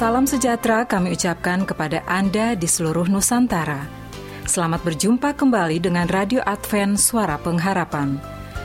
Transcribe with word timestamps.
Salam 0.00 0.24
sejahtera 0.24 0.88
kami 0.88 1.12
ucapkan 1.12 1.68
kepada 1.68 2.00
Anda 2.08 2.56
di 2.56 2.64
seluruh 2.64 3.04
Nusantara. 3.12 3.84
Selamat 4.48 4.80
berjumpa 4.80 5.36
kembali 5.36 5.76
dengan 5.76 6.08
Radio 6.08 6.40
Advent 6.40 6.96
Suara 6.96 7.36
Pengharapan. 7.36 8.16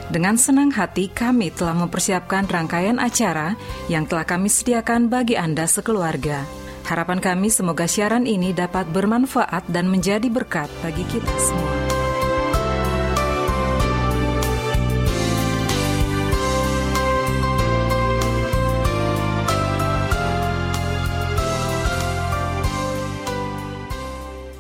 Dengan 0.07 0.39
senang 0.39 0.71
hati 0.71 1.11
kami 1.11 1.51
telah 1.51 1.75
mempersiapkan 1.75 2.47
rangkaian 2.47 3.03
acara 3.03 3.51
yang 3.91 4.07
telah 4.07 4.23
kami 4.23 4.47
sediakan 4.47 5.11
bagi 5.11 5.35
Anda 5.35 5.67
sekeluarga. 5.67 6.47
Harapan 6.87 7.19
kami 7.19 7.51
semoga 7.51 7.83
siaran 7.83 8.23
ini 8.23 8.55
dapat 8.55 8.87
bermanfaat 8.95 9.67
dan 9.67 9.91
menjadi 9.91 10.31
berkat 10.31 10.71
bagi 10.79 11.03
kita 11.03 11.35
semua. 11.35 11.74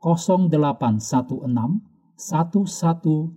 0816 0.00 1.80
1188 2.16 3.36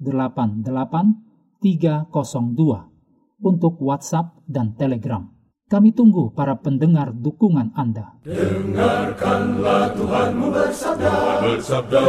302 1.60 3.44
untuk 3.44 3.80
WhatsApp 3.84 4.36
dan 4.48 4.76
Telegram. 4.76 5.28
Kami 5.70 5.94
tunggu 5.94 6.34
para 6.34 6.58
pendengar 6.58 7.14
dukungan 7.14 7.70
Anda. 7.78 8.18
Dengarkanlah 8.26 9.94
Tuhanmu 9.94 10.50
bersabda, 10.50 11.46
bersabda, 11.46 12.06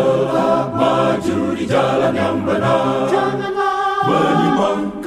maju 0.72 1.38
di 1.52 1.64
jalan 1.68 2.14
yang 2.16 2.40
benar. 2.40 3.04
Janganlah 3.12 4.00
menyimpang 4.08 4.99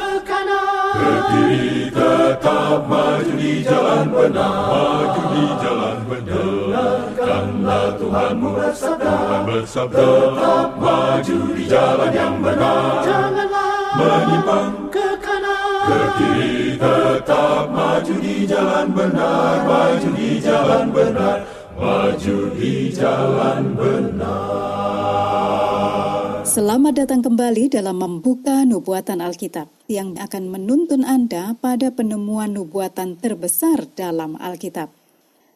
kiri 1.29 1.91
tetap 1.93 2.79
maju 2.87 3.33
di 3.37 3.53
jalan 3.63 4.05
benar. 4.09 4.57
Maju 4.71 5.21
di 5.33 5.45
jalan 5.63 5.97
benar. 6.09 6.33
Dengarkanlah 6.73 7.87
Tuhanmu 7.99 8.49
bersabda, 8.57 9.15
bersabda, 9.47 9.97
tetap 9.97 10.69
maju 10.81 11.37
di 11.53 11.63
jalan 11.69 12.11
yang 12.13 12.35
benar. 12.41 13.03
Janganlah 13.05 13.73
menyimpang 13.93 14.73
ke 14.89 15.07
kanan, 15.21 15.85
ke 15.85 15.99
kiri 16.17 16.55
tetap 16.81 17.63
maju 17.69 18.15
di 18.17 18.35
jalan 18.49 18.87
benar, 18.89 19.55
maju 19.69 20.09
di 20.17 20.31
jalan 20.41 20.85
benar, 20.89 21.37
maju 21.77 22.37
di 22.57 22.73
jalan 22.89 23.63
benar. 23.77 25.72
Selamat 26.43 26.91
datang 26.91 27.23
kembali 27.23 27.71
dalam 27.71 28.03
membuka 28.03 28.67
nubuatan 28.67 29.23
Alkitab 29.23 29.71
yang 29.87 30.19
akan 30.19 30.51
menuntun 30.51 31.07
Anda 31.07 31.55
pada 31.55 31.87
penemuan 31.87 32.51
nubuatan 32.51 33.15
terbesar 33.15 33.87
dalam 33.95 34.35
Alkitab. 34.35 34.91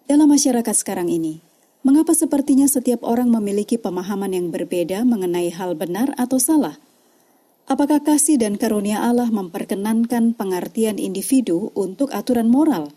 Dalam 0.07 0.31
masyarakat 0.31 0.71
sekarang 0.71 1.11
ini, 1.11 1.43
mengapa 1.83 2.15
sepertinya 2.15 2.71
setiap 2.71 3.03
orang 3.03 3.27
memiliki 3.27 3.75
pemahaman 3.75 4.31
yang 4.31 4.47
berbeda 4.47 5.03
mengenai 5.03 5.51
hal 5.51 5.75
benar 5.75 6.15
atau 6.15 6.39
salah? 6.39 6.79
Apakah 7.67 7.99
kasih 7.99 8.39
dan 8.39 8.55
karunia 8.55 9.03
Allah 9.03 9.27
memperkenankan 9.27 10.39
pengertian 10.39 11.03
individu 11.03 11.75
untuk 11.75 12.15
aturan 12.15 12.47
moral? 12.47 12.95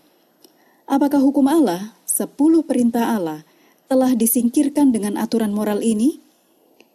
Apakah 0.86 1.18
hukum 1.18 1.50
Allah, 1.50 1.98
sepuluh 2.06 2.62
perintah 2.62 3.18
Allah, 3.18 3.42
telah 3.90 4.14
disingkirkan 4.14 4.94
dengan 4.94 5.18
aturan 5.18 5.50
moral 5.50 5.82
ini? 5.82 6.29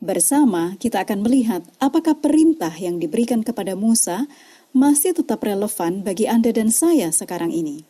Bersama 0.04 0.76
kita 0.76 1.08
akan 1.08 1.24
melihat 1.24 1.64
apakah 1.80 2.20
perintah 2.20 2.72
yang 2.76 3.00
diberikan 3.00 3.48
kepada 3.48 3.80
Musa 3.80 4.28
masih 4.76 5.16
tetap 5.16 5.40
relevan 5.40 6.04
bagi 6.04 6.28
Anda 6.28 6.52
dan 6.52 6.68
saya 6.68 7.16
sekarang 7.16 7.56
ini. 7.56 7.88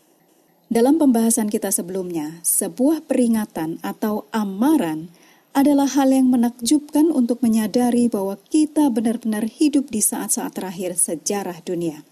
Dalam 0.69 1.01
pembahasan 1.01 1.49
kita 1.49 1.73
sebelumnya, 1.73 2.41
sebuah 2.45 3.05
peringatan 3.09 3.81
atau 3.81 4.29
amaran 4.29 5.09
adalah 5.57 5.89
hal 5.89 6.13
yang 6.13 6.29
menakjubkan 6.29 7.09
untuk 7.09 7.41
menyadari 7.41 8.05
bahwa 8.05 8.37
kita 8.49 8.89
benar-benar 8.93 9.49
hidup 9.49 9.89
di 9.89 10.01
saat-saat 10.01 10.53
terakhir 10.57 10.97
sejarah 10.97 11.61
dunia. 11.65 12.05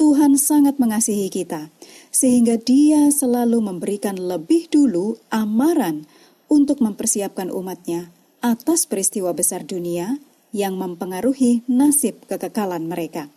Tuhan 0.00 0.36
sangat 0.36 0.76
mengasihi 0.76 1.30
kita, 1.30 1.70
sehingga 2.10 2.58
Dia 2.58 3.08
selalu 3.08 3.62
memberikan 3.62 4.18
lebih 4.18 4.68
dulu 4.68 5.16
amaran 5.30 6.04
untuk 6.50 6.82
mempersiapkan 6.82 7.48
umatnya 7.48 8.13
atas 8.44 8.84
peristiwa 8.84 9.32
besar 9.32 9.64
dunia 9.64 10.20
yang 10.52 10.76
mempengaruhi 10.76 11.64
nasib 11.64 12.28
kekekalan 12.28 12.84
mereka. 12.84 13.32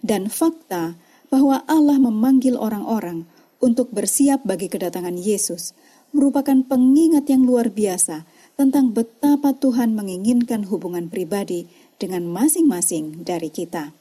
Dan 0.00 0.32
fakta 0.32 0.96
bahwa 1.28 1.60
Allah 1.68 2.00
memanggil 2.00 2.56
orang-orang 2.56 3.28
untuk 3.60 3.92
bersiap 3.92 4.40
bagi 4.48 4.72
kedatangan 4.72 5.20
Yesus 5.20 5.76
merupakan 6.16 6.64
pengingat 6.64 7.28
yang 7.28 7.44
luar 7.44 7.68
biasa 7.68 8.24
tentang 8.56 8.96
betapa 8.96 9.52
Tuhan 9.52 9.92
menginginkan 9.92 10.64
hubungan 10.64 11.12
pribadi 11.12 11.68
dengan 12.00 12.24
masing-masing 12.24 13.28
dari 13.28 13.52
kita. 13.52 13.92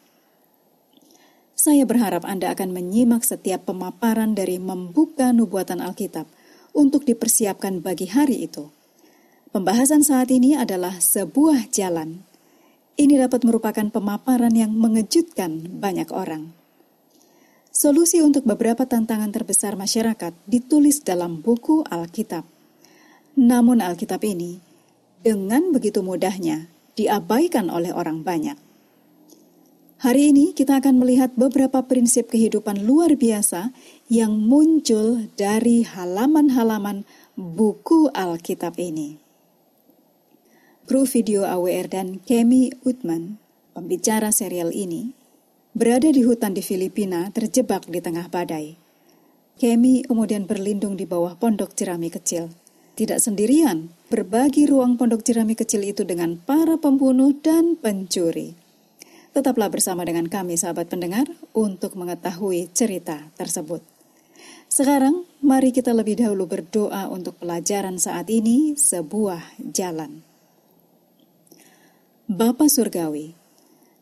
Saya 1.58 1.84
berharap 1.84 2.24
Anda 2.24 2.56
akan 2.56 2.72
menyimak 2.72 3.28
setiap 3.28 3.68
pemaparan 3.68 4.38
dari 4.38 4.62
membuka 4.62 5.35
nubuatan 5.35 5.84
Alkitab 5.84 6.29
untuk 6.72 7.03
dipersiapkan 7.03 7.84
bagi 7.84 8.08
hari 8.08 8.47
itu. 8.47 8.77
Pembahasan 9.57 10.06
saat 10.06 10.29
ini 10.29 10.53
adalah 10.53 11.01
sebuah 11.01 11.73
jalan. 11.73 12.22
Ini 12.94 13.25
dapat 13.25 13.41
merupakan 13.41 13.90
pemaparan 13.90 14.53
yang 14.53 14.69
mengejutkan 14.69 15.81
banyak 15.81 16.13
orang. 16.13 16.53
Solusi 17.73 18.22
untuk 18.22 18.46
beberapa 18.46 18.85
tantangan 18.85 19.34
terbesar 19.34 19.73
masyarakat 19.73 20.38
ditulis 20.46 21.01
dalam 21.01 21.41
buku 21.41 21.81
Alkitab. 21.90 22.46
Namun 23.34 23.81
Alkitab 23.81 24.22
ini 24.29 24.62
dengan 25.25 25.73
begitu 25.73 26.06
mudahnya 26.06 26.69
diabaikan 26.94 27.73
oleh 27.73 27.90
orang 27.90 28.22
banyak. 28.22 28.62
Hari 30.06 30.38
ini 30.38 30.53
kita 30.53 30.85
akan 30.85 31.01
melihat 31.01 31.34
beberapa 31.34 31.81
prinsip 31.81 32.29
kehidupan 32.29 32.85
luar 32.85 33.17
biasa 33.17 33.73
yang 34.06 34.38
muncul 34.38 35.25
dari 35.34 35.81
halaman-halaman 35.81 37.09
buku 37.34 38.13
Alkitab 38.13 38.78
ini. 38.78 39.27
Kru 40.88 41.03
video 41.03 41.44
AWR 41.44 41.92
dan 41.92 42.24
Kemi 42.24 42.72
Utman, 42.88 43.36
pembicara 43.75 44.31
serial 44.31 44.72
ini, 44.72 45.12
berada 45.75 46.08
di 46.08 46.24
hutan 46.24 46.56
di 46.56 46.64
Filipina 46.64 47.28
terjebak 47.36 47.92
di 47.92 48.00
tengah 48.00 48.31
badai. 48.31 48.80
Kemi 49.59 50.08
kemudian 50.08 50.47
berlindung 50.47 50.96
di 50.96 51.03
bawah 51.03 51.36
pondok 51.36 51.76
jerami 51.76 52.08
kecil 52.08 52.47
tidak 52.97 53.22
sendirian, 53.22 53.94
berbagi 54.09 54.66
ruang 54.66 54.97
pondok 54.97 55.22
jerami 55.22 55.53
kecil 55.53 55.86
itu 55.86 56.02
dengan 56.02 56.42
para 56.42 56.81
pembunuh 56.81 57.30
dan 57.30 57.78
pencuri. 57.78 58.58
Tetaplah 59.38 59.70
bersama 59.70 60.02
dengan 60.02 60.26
kami 60.26 60.58
sahabat 60.58 60.90
pendengar 60.90 61.29
untuk 61.53 61.94
mengetahui 61.94 62.73
cerita 62.73 63.29
tersebut. 63.38 63.85
Sekarang 64.66 65.29
mari 65.46 65.70
kita 65.70 65.94
lebih 65.94 66.17
dahulu 66.17 66.50
berdoa 66.50 67.06
untuk 67.14 67.38
pelajaran 67.38 68.02
saat 68.02 68.34
ini 68.34 68.73
sebuah 68.73 69.61
jalan. 69.70 70.27
Bapa 72.28 72.68
Surgawi, 72.68 73.40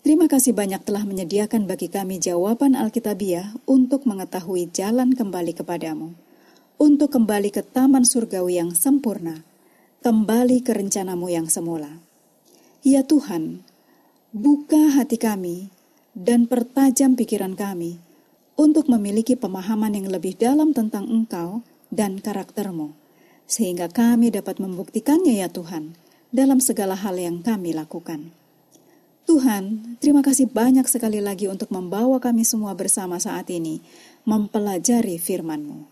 terima 0.02 0.26
kasih 0.26 0.58
banyak 0.58 0.82
telah 0.82 1.06
menyediakan 1.06 1.70
bagi 1.70 1.94
kami 1.94 2.18
jawaban 2.18 2.74
Alkitabiah 2.74 3.54
untuk 3.70 4.10
mengetahui 4.10 4.66
jalan 4.74 5.14
kembali 5.14 5.54
kepadamu 5.54 6.18
untuk 6.82 7.14
kembali 7.14 7.54
ke 7.54 7.62
taman 7.62 8.02
surgawi 8.02 8.58
yang 8.58 8.74
sempurna, 8.74 9.46
kembali 10.02 10.66
ke 10.66 10.74
rencanamu 10.74 11.30
yang 11.30 11.54
semula. 11.54 12.02
Ya 12.82 13.06
Tuhan, 13.06 13.62
buka 14.34 14.98
hati 14.98 15.22
kami 15.22 15.70
dan 16.18 16.50
pertajam 16.50 17.14
pikiran 17.14 17.54
kami 17.54 18.02
untuk 18.58 18.90
memiliki 18.90 19.38
pemahaman 19.38 20.02
yang 20.02 20.10
lebih 20.10 20.34
dalam 20.34 20.74
tentang 20.74 21.06
Engkau 21.14 21.62
dan 21.94 22.18
karaktermu, 22.18 22.90
sehingga 23.46 23.86
kami 23.86 24.34
dapat 24.34 24.58
membuktikannya 24.58 25.46
ya 25.46 25.46
Tuhan, 25.46 25.94
dalam 26.36 26.60
segala 26.60 27.00
hal 27.00 27.16
yang 27.16 27.40
kami 27.40 27.72
lakukan. 27.72 28.36
Tuhan, 29.26 29.98
terima 30.04 30.22
kasih 30.22 30.52
banyak 30.52 30.86
sekali 30.86 31.18
lagi 31.18 31.50
untuk 31.50 31.74
membawa 31.74 32.22
kami 32.22 32.46
semua 32.46 32.78
bersama 32.78 33.18
saat 33.18 33.50
ini 33.50 33.82
mempelajari 34.28 35.18
firman-Mu. 35.18 35.88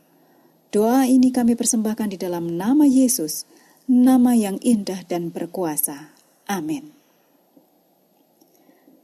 Doa 0.69 1.09
ini 1.09 1.33
kami 1.33 1.57
persembahkan 1.57 2.13
di 2.13 2.17
dalam 2.19 2.59
nama 2.59 2.85
Yesus, 2.85 3.49
nama 3.89 4.37
yang 4.37 4.61
indah 4.61 5.01
dan 5.09 5.33
berkuasa. 5.33 6.13
Amin. 6.45 6.93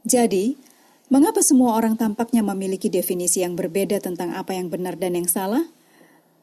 Jadi, 0.06 0.54
mengapa 1.10 1.42
semua 1.42 1.74
orang 1.74 1.98
tampaknya 1.98 2.46
memiliki 2.46 2.86
definisi 2.86 3.42
yang 3.42 3.58
berbeda 3.58 3.98
tentang 3.98 4.30
apa 4.38 4.54
yang 4.54 4.70
benar 4.70 4.94
dan 4.94 5.18
yang 5.18 5.26
salah? 5.26 5.66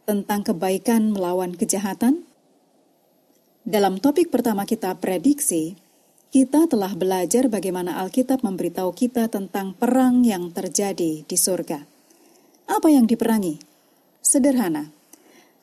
Tentang 0.04 0.44
kebaikan 0.44 1.16
melawan 1.16 1.56
kejahatan? 1.56 2.27
Dalam 3.68 4.00
topik 4.00 4.32
pertama 4.32 4.64
kita 4.64 4.96
prediksi, 4.96 5.76
kita 6.32 6.72
telah 6.72 6.96
belajar 6.96 7.52
bagaimana 7.52 8.00
Alkitab 8.00 8.40
memberitahu 8.40 8.96
kita 8.96 9.28
tentang 9.28 9.76
perang 9.76 10.24
yang 10.24 10.56
terjadi 10.56 11.28
di 11.28 11.36
surga. 11.36 11.84
Apa 12.72 12.88
yang 12.88 13.12
diperangi? 13.12 13.60
Sederhana, 14.24 14.88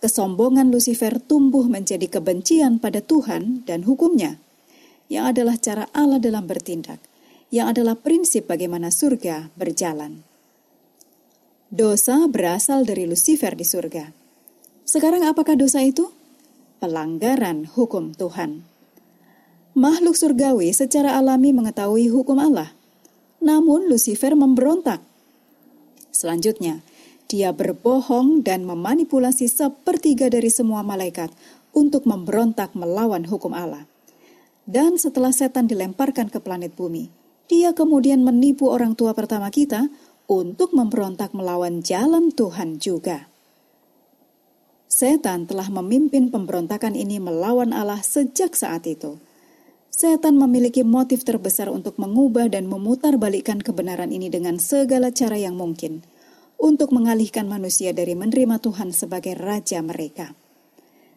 kesombongan 0.05 0.69
Lucifer 0.69 1.17
tumbuh 1.17 1.65
menjadi 1.65 2.05
kebencian 2.12 2.77
pada 2.77 3.01
Tuhan 3.01 3.65
dan 3.65 3.89
hukumnya, 3.89 4.37
yang 5.09 5.33
adalah 5.33 5.56
cara 5.56 5.89
Allah 5.97 6.21
dalam 6.21 6.45
bertindak, 6.45 7.01
yang 7.49 7.73
adalah 7.73 7.97
prinsip 7.97 8.45
bagaimana 8.45 8.93
surga 8.93 9.49
berjalan. 9.56 10.21
Dosa 11.73 12.29
berasal 12.29 12.85
dari 12.85 13.09
Lucifer 13.09 13.56
di 13.56 13.65
surga. 13.65 14.12
Sekarang 14.85 15.25
apakah 15.25 15.56
dosa 15.56 15.81
itu? 15.81 16.12
Pelanggaran 16.82 17.71
hukum 17.71 18.15
Tuhan. 18.15 18.67
Makhluk 19.75 20.15
surgawi 20.15 20.71
secara 20.71 21.19
alami 21.19 21.50
mengetahui 21.50 22.06
hukum 22.11 22.38
Allah. 22.38 22.71
Namun 23.43 23.91
Lucifer 23.91 24.38
memberontak. 24.38 25.03
Selanjutnya, 26.15 26.81
dia 27.26 27.50
berbohong 27.50 28.47
dan 28.47 28.62
memanipulasi 28.62 29.50
sepertiga 29.50 30.31
dari 30.31 30.53
semua 30.53 30.87
malaikat 30.87 31.35
untuk 31.75 32.06
memberontak 32.06 32.71
melawan 32.79 33.27
hukum 33.27 33.50
Allah. 33.50 33.91
Dan 34.65 34.97
setelah 34.97 35.35
setan 35.35 35.67
dilemparkan 35.67 36.31
ke 36.31 36.38
planet 36.38 36.73
bumi, 36.79 37.11
dia 37.50 37.77
kemudian 37.77 38.25
menipu 38.25 38.73
orang 38.73 38.97
tua 38.97 39.12
pertama 39.12 39.50
kita 39.53 39.91
untuk 40.25 40.73
memberontak 40.73 41.37
melawan 41.37 41.85
jalan 41.85 42.32
Tuhan 42.32 42.81
juga. 42.81 43.29
Setan 44.94 45.50
telah 45.50 45.67
memimpin 45.75 46.31
pemberontakan 46.31 46.94
ini 46.94 47.19
melawan 47.19 47.75
Allah 47.75 47.99
sejak 47.99 48.55
saat 48.55 48.87
itu. 48.87 49.19
Setan 49.91 50.38
memiliki 50.38 50.87
motif 50.87 51.26
terbesar 51.26 51.67
untuk 51.67 51.99
mengubah 51.99 52.46
dan 52.46 52.70
memutarbalikkan 52.70 53.58
kebenaran 53.58 54.14
ini 54.14 54.31
dengan 54.31 54.62
segala 54.62 55.11
cara 55.11 55.35
yang 55.35 55.58
mungkin– 55.58 55.99
untuk 56.64 56.94
mengalihkan 56.94 57.44
manusia 57.50 57.93
dari 57.93 58.17
menerima 58.17 58.56
Tuhan 58.62 58.94
sebagai 58.94 59.37
raja 59.37 59.85
mereka. 59.85 60.32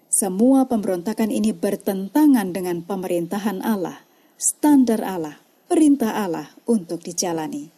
Semua 0.07 0.67
pemberontakan 0.67 1.31
ini 1.31 1.51
bertentangan 1.51 2.55
dengan 2.55 2.83
pemerintahan 2.83 3.63
Allah, 3.63 4.03
standar 4.39 5.03
Allah, 5.03 5.39
perintah 5.71 6.15
Allah 6.19 6.51
untuk 6.67 7.03
dijalani. 7.03 7.71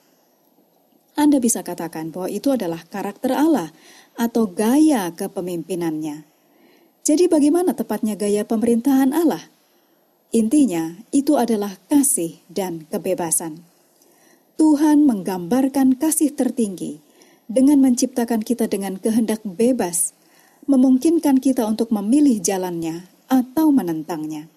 Anda 1.14 1.38
bisa 1.38 1.66
katakan 1.66 2.16
bahwa 2.16 2.32
itu 2.32 2.54
adalah 2.54 2.86
karakter 2.88 3.36
Allah 3.36 3.70
atau 4.20 4.52
gaya 4.52 5.16
kepemimpinannya. 5.16 6.28
Jadi 7.08 7.32
bagaimana 7.32 7.72
tepatnya 7.72 8.20
gaya 8.20 8.44
pemerintahan 8.44 9.16
Allah? 9.16 9.48
Intinya, 10.36 11.00
itu 11.10 11.40
adalah 11.40 11.80
kasih 11.88 12.38
dan 12.52 12.86
kebebasan. 12.92 13.64
Tuhan 14.60 15.08
menggambarkan 15.08 15.96
kasih 15.96 16.36
tertinggi 16.36 17.00
dengan 17.48 17.80
menciptakan 17.82 18.44
kita 18.44 18.68
dengan 18.68 19.00
kehendak 19.00 19.42
bebas, 19.42 20.14
memungkinkan 20.68 21.42
kita 21.42 21.66
untuk 21.66 21.90
memilih 21.90 22.38
jalannya 22.44 23.08
atau 23.32 23.72
menentangnya. 23.74 24.52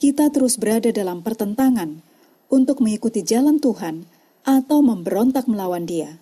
Kita 0.00 0.32
terus 0.32 0.56
berada 0.56 0.88
dalam 0.94 1.20
pertentangan 1.20 2.00
untuk 2.48 2.80
mengikuti 2.80 3.20
jalan 3.20 3.60
Tuhan 3.60 4.08
atau 4.48 4.80
memberontak 4.80 5.44
melawan 5.44 5.84
Dia, 5.84 6.16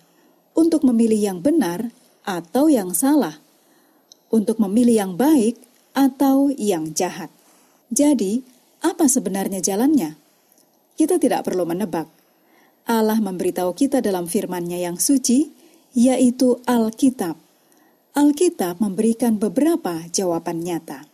untuk 0.51 0.83
memilih 0.83 1.31
yang 1.31 1.39
benar 1.39 1.87
atau 2.23 2.67
yang 2.71 2.91
salah, 2.95 3.39
untuk 4.29 4.61
memilih 4.61 5.05
yang 5.07 5.13
baik 5.17 5.57
atau 5.97 6.53
yang 6.53 6.93
jahat. 6.93 7.33
Jadi, 7.89 8.45
apa 8.79 9.09
sebenarnya 9.09 9.59
jalannya? 9.59 10.15
Kita 10.95 11.17
tidak 11.17 11.47
perlu 11.47 11.65
menebak. 11.65 12.07
Allah 12.89 13.17
memberitahu 13.17 13.73
kita 13.73 14.01
dalam 14.01 14.25
firman-Nya 14.25 14.81
yang 14.81 14.97
suci 14.97 15.49
yaitu 15.93 16.61
Alkitab. 16.69 17.37
Alkitab 18.13 18.81
memberikan 18.81 19.37
beberapa 19.37 20.05
jawaban 20.09 20.61
nyata. 20.61 21.05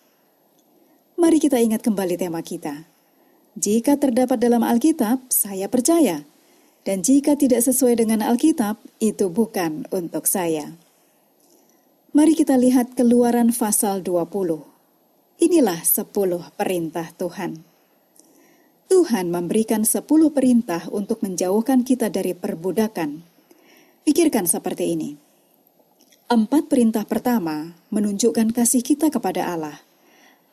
Mari 1.15 1.39
kita 1.39 1.59
ingat 1.63 1.79
kembali 1.79 2.19
tema 2.19 2.43
kita. 2.43 2.87
Jika 3.55 3.95
terdapat 3.95 4.35
dalam 4.35 4.67
Alkitab, 4.67 5.31
saya 5.31 5.71
percaya. 5.71 6.27
Dan 6.83 7.01
jika 7.01 7.39
tidak 7.39 7.63
sesuai 7.63 8.03
dengan 8.03 8.19
Alkitab, 8.19 8.77
itu 8.99 9.31
bukan 9.31 9.87
untuk 9.95 10.27
saya. 10.27 10.75
Mari 12.15 12.31
kita 12.31 12.55
lihat 12.55 12.95
keluaran 12.95 13.51
pasal 13.51 13.99
20. 13.99 14.63
Inilah 15.35 15.83
sepuluh 15.83 16.47
perintah 16.55 17.11
Tuhan. 17.11 17.59
Tuhan 18.87 19.27
memberikan 19.27 19.83
sepuluh 19.83 20.31
perintah 20.31 20.87
untuk 20.95 21.19
menjauhkan 21.19 21.83
kita 21.83 22.07
dari 22.07 22.31
perbudakan, 22.31 23.19
Pikirkan 24.07 24.47
seperti 24.47 24.95
ini. 24.95 25.19
Empat 26.31 26.71
perintah 26.71 27.03
pertama 27.03 27.75
menunjukkan 27.91 28.55
kasih 28.55 28.79
kita 28.79 29.11
kepada 29.11 29.51
Allah. 29.51 29.83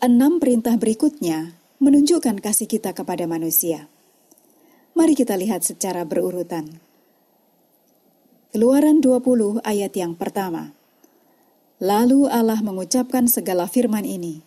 Enam 0.02 0.42
perintah 0.42 0.74
berikutnya 0.74 1.54
menunjukkan 1.78 2.42
kasih 2.42 2.66
kita 2.66 2.90
kepada 2.90 3.30
manusia. 3.30 3.86
Mari 4.98 5.14
kita 5.14 5.38
lihat 5.38 5.62
secara 5.62 6.02
berurutan. 6.02 6.82
Keluaran 8.50 8.98
20 8.98 9.62
ayat 9.62 9.94
yang 9.94 10.18
pertama. 10.18 10.81
Lalu 11.82 12.30
Allah 12.30 12.62
mengucapkan 12.62 13.26
segala 13.26 13.66
firman 13.66 14.06
ini. 14.06 14.46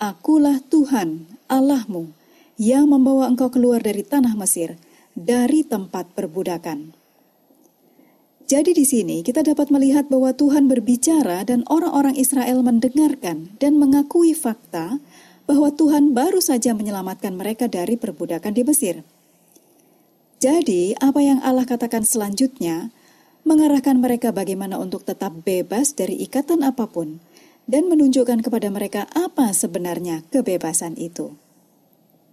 Akulah 0.00 0.56
Tuhan, 0.72 1.28
Allahmu, 1.44 2.16
yang 2.56 2.88
membawa 2.88 3.28
engkau 3.28 3.52
keluar 3.52 3.84
dari 3.84 4.00
tanah 4.00 4.32
Mesir, 4.32 4.80
dari 5.12 5.68
tempat 5.68 6.16
perbudakan. 6.16 6.96
Jadi 8.48 8.72
di 8.72 8.88
sini 8.88 9.20
kita 9.20 9.44
dapat 9.44 9.68
melihat 9.68 10.08
bahwa 10.08 10.32
Tuhan 10.32 10.64
berbicara 10.64 11.44
dan 11.44 11.60
orang-orang 11.68 12.16
Israel 12.16 12.64
mendengarkan 12.64 13.52
dan 13.60 13.76
mengakui 13.76 14.32
fakta 14.32 14.96
bahwa 15.44 15.68
Tuhan 15.76 16.16
baru 16.16 16.40
saja 16.40 16.72
menyelamatkan 16.72 17.36
mereka 17.36 17.68
dari 17.68 18.00
perbudakan 18.00 18.52
di 18.56 18.64
Mesir. 18.64 19.04
Jadi, 20.40 20.96
apa 20.98 21.20
yang 21.20 21.38
Allah 21.44 21.68
katakan 21.68 22.02
selanjutnya 22.02 22.90
mengarahkan 23.42 23.98
mereka 23.98 24.30
bagaimana 24.30 24.78
untuk 24.78 25.02
tetap 25.02 25.34
bebas 25.42 25.94
dari 25.94 26.18
ikatan 26.22 26.62
apa 26.62 26.86
pun 26.86 27.18
dan 27.66 27.86
menunjukkan 27.86 28.42
kepada 28.42 28.68
mereka 28.70 29.06
apa 29.14 29.50
sebenarnya 29.54 30.26
kebebasan 30.30 30.98
itu. 30.98 31.34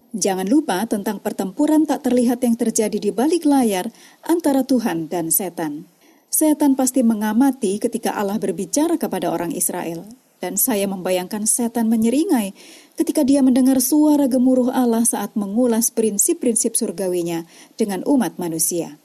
Jangan 0.10 0.50
lupa 0.50 0.82
tentang 0.90 1.22
pertempuran 1.22 1.86
tak 1.86 2.02
terlihat 2.10 2.42
yang 2.42 2.58
terjadi 2.58 2.98
di 2.98 3.14
balik 3.14 3.46
layar 3.46 3.94
antara 4.26 4.66
Tuhan 4.66 5.06
dan 5.06 5.30
setan. 5.30 5.86
Setan 6.34 6.74
pasti 6.74 7.06
mengamati 7.06 7.78
ketika 7.78 8.18
Allah 8.18 8.42
berbicara 8.42 8.98
kepada 8.98 9.30
orang 9.30 9.54
Israel. 9.54 10.06
Dan 10.40 10.56
saya 10.56 10.88
membayangkan 10.88 11.44
setan 11.44 11.92
menyeringai 11.92 12.56
ketika 12.96 13.28
dia 13.28 13.44
mendengar 13.44 13.84
suara 13.84 14.24
gemuruh 14.32 14.72
Allah 14.72 15.04
saat 15.04 15.36
mengulas 15.36 15.92
prinsip-prinsip 15.92 16.80
surgawinya 16.80 17.44
dengan 17.76 18.08
umat 18.08 18.40
manusia. 18.40 18.96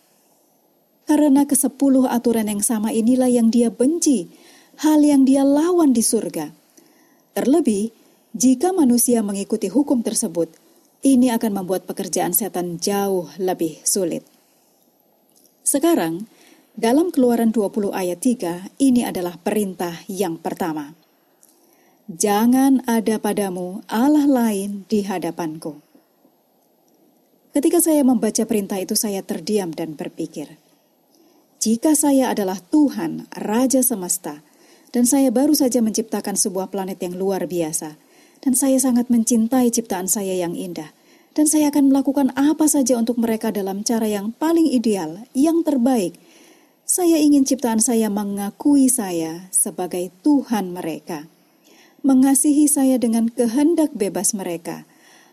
Karena 1.04 1.44
kesepuluh 1.44 2.08
aturan 2.08 2.48
yang 2.48 2.64
sama 2.64 2.88
inilah 2.88 3.28
yang 3.28 3.52
dia 3.52 3.68
benci, 3.68 4.32
hal 4.80 5.04
yang 5.04 5.28
dia 5.28 5.44
lawan 5.44 5.92
di 5.92 6.00
surga. 6.00 6.50
Terlebih, 7.36 7.92
jika 8.32 8.72
manusia 8.72 9.20
mengikuti 9.20 9.68
hukum 9.68 10.00
tersebut, 10.00 10.48
ini 11.04 11.28
akan 11.28 11.62
membuat 11.62 11.84
pekerjaan 11.84 12.32
setan 12.32 12.80
jauh 12.80 13.28
lebih 13.36 13.78
sulit. 13.84 14.24
Sekarang, 15.60 16.24
dalam 16.74 17.12
Keluaran 17.12 17.52
20 17.52 17.94
ayat 17.94 18.18
3, 18.18 18.74
ini 18.82 19.06
adalah 19.06 19.38
perintah 19.38 20.02
yang 20.10 20.40
pertama. 20.40 20.96
Jangan 22.10 22.84
ada 22.84 23.16
padamu 23.16 23.80
Allah 23.88 24.26
lain 24.26 24.84
di 24.90 25.06
hadapanku. 25.06 25.80
Ketika 27.54 27.78
saya 27.78 28.02
membaca 28.02 28.42
perintah 28.44 28.82
itu, 28.82 28.98
saya 28.98 29.22
terdiam 29.22 29.70
dan 29.70 29.94
berpikir, 29.94 30.58
jika 31.64 31.96
saya 31.96 32.28
adalah 32.28 32.60
Tuhan, 32.60 33.24
Raja 33.32 33.80
semesta, 33.80 34.44
dan 34.92 35.08
saya 35.08 35.32
baru 35.32 35.56
saja 35.56 35.80
menciptakan 35.80 36.36
sebuah 36.36 36.68
planet 36.68 37.00
yang 37.00 37.16
luar 37.16 37.48
biasa, 37.48 37.96
dan 38.44 38.52
saya 38.52 38.76
sangat 38.76 39.08
mencintai 39.08 39.72
ciptaan 39.72 40.04
saya 40.04 40.36
yang 40.36 40.52
indah, 40.52 40.92
dan 41.32 41.48
saya 41.48 41.72
akan 41.72 41.88
melakukan 41.88 42.36
apa 42.36 42.68
saja 42.68 43.00
untuk 43.00 43.16
mereka 43.16 43.48
dalam 43.48 43.80
cara 43.80 44.04
yang 44.04 44.36
paling 44.36 44.68
ideal, 44.76 45.24
yang 45.32 45.64
terbaik, 45.64 46.20
Saya 46.84 47.16
ingin 47.16 47.48
ciptaan 47.48 47.80
saya 47.80 48.12
mengakui 48.12 48.92
saya 48.92 49.48
sebagai 49.48 50.12
Tuhan 50.20 50.76
mereka, 50.76 51.32
mengasihi 52.04 52.68
saya 52.68 53.00
dengan 53.00 53.32
kehendak 53.32 53.96
bebas 53.96 54.36
mereka, 54.36 54.84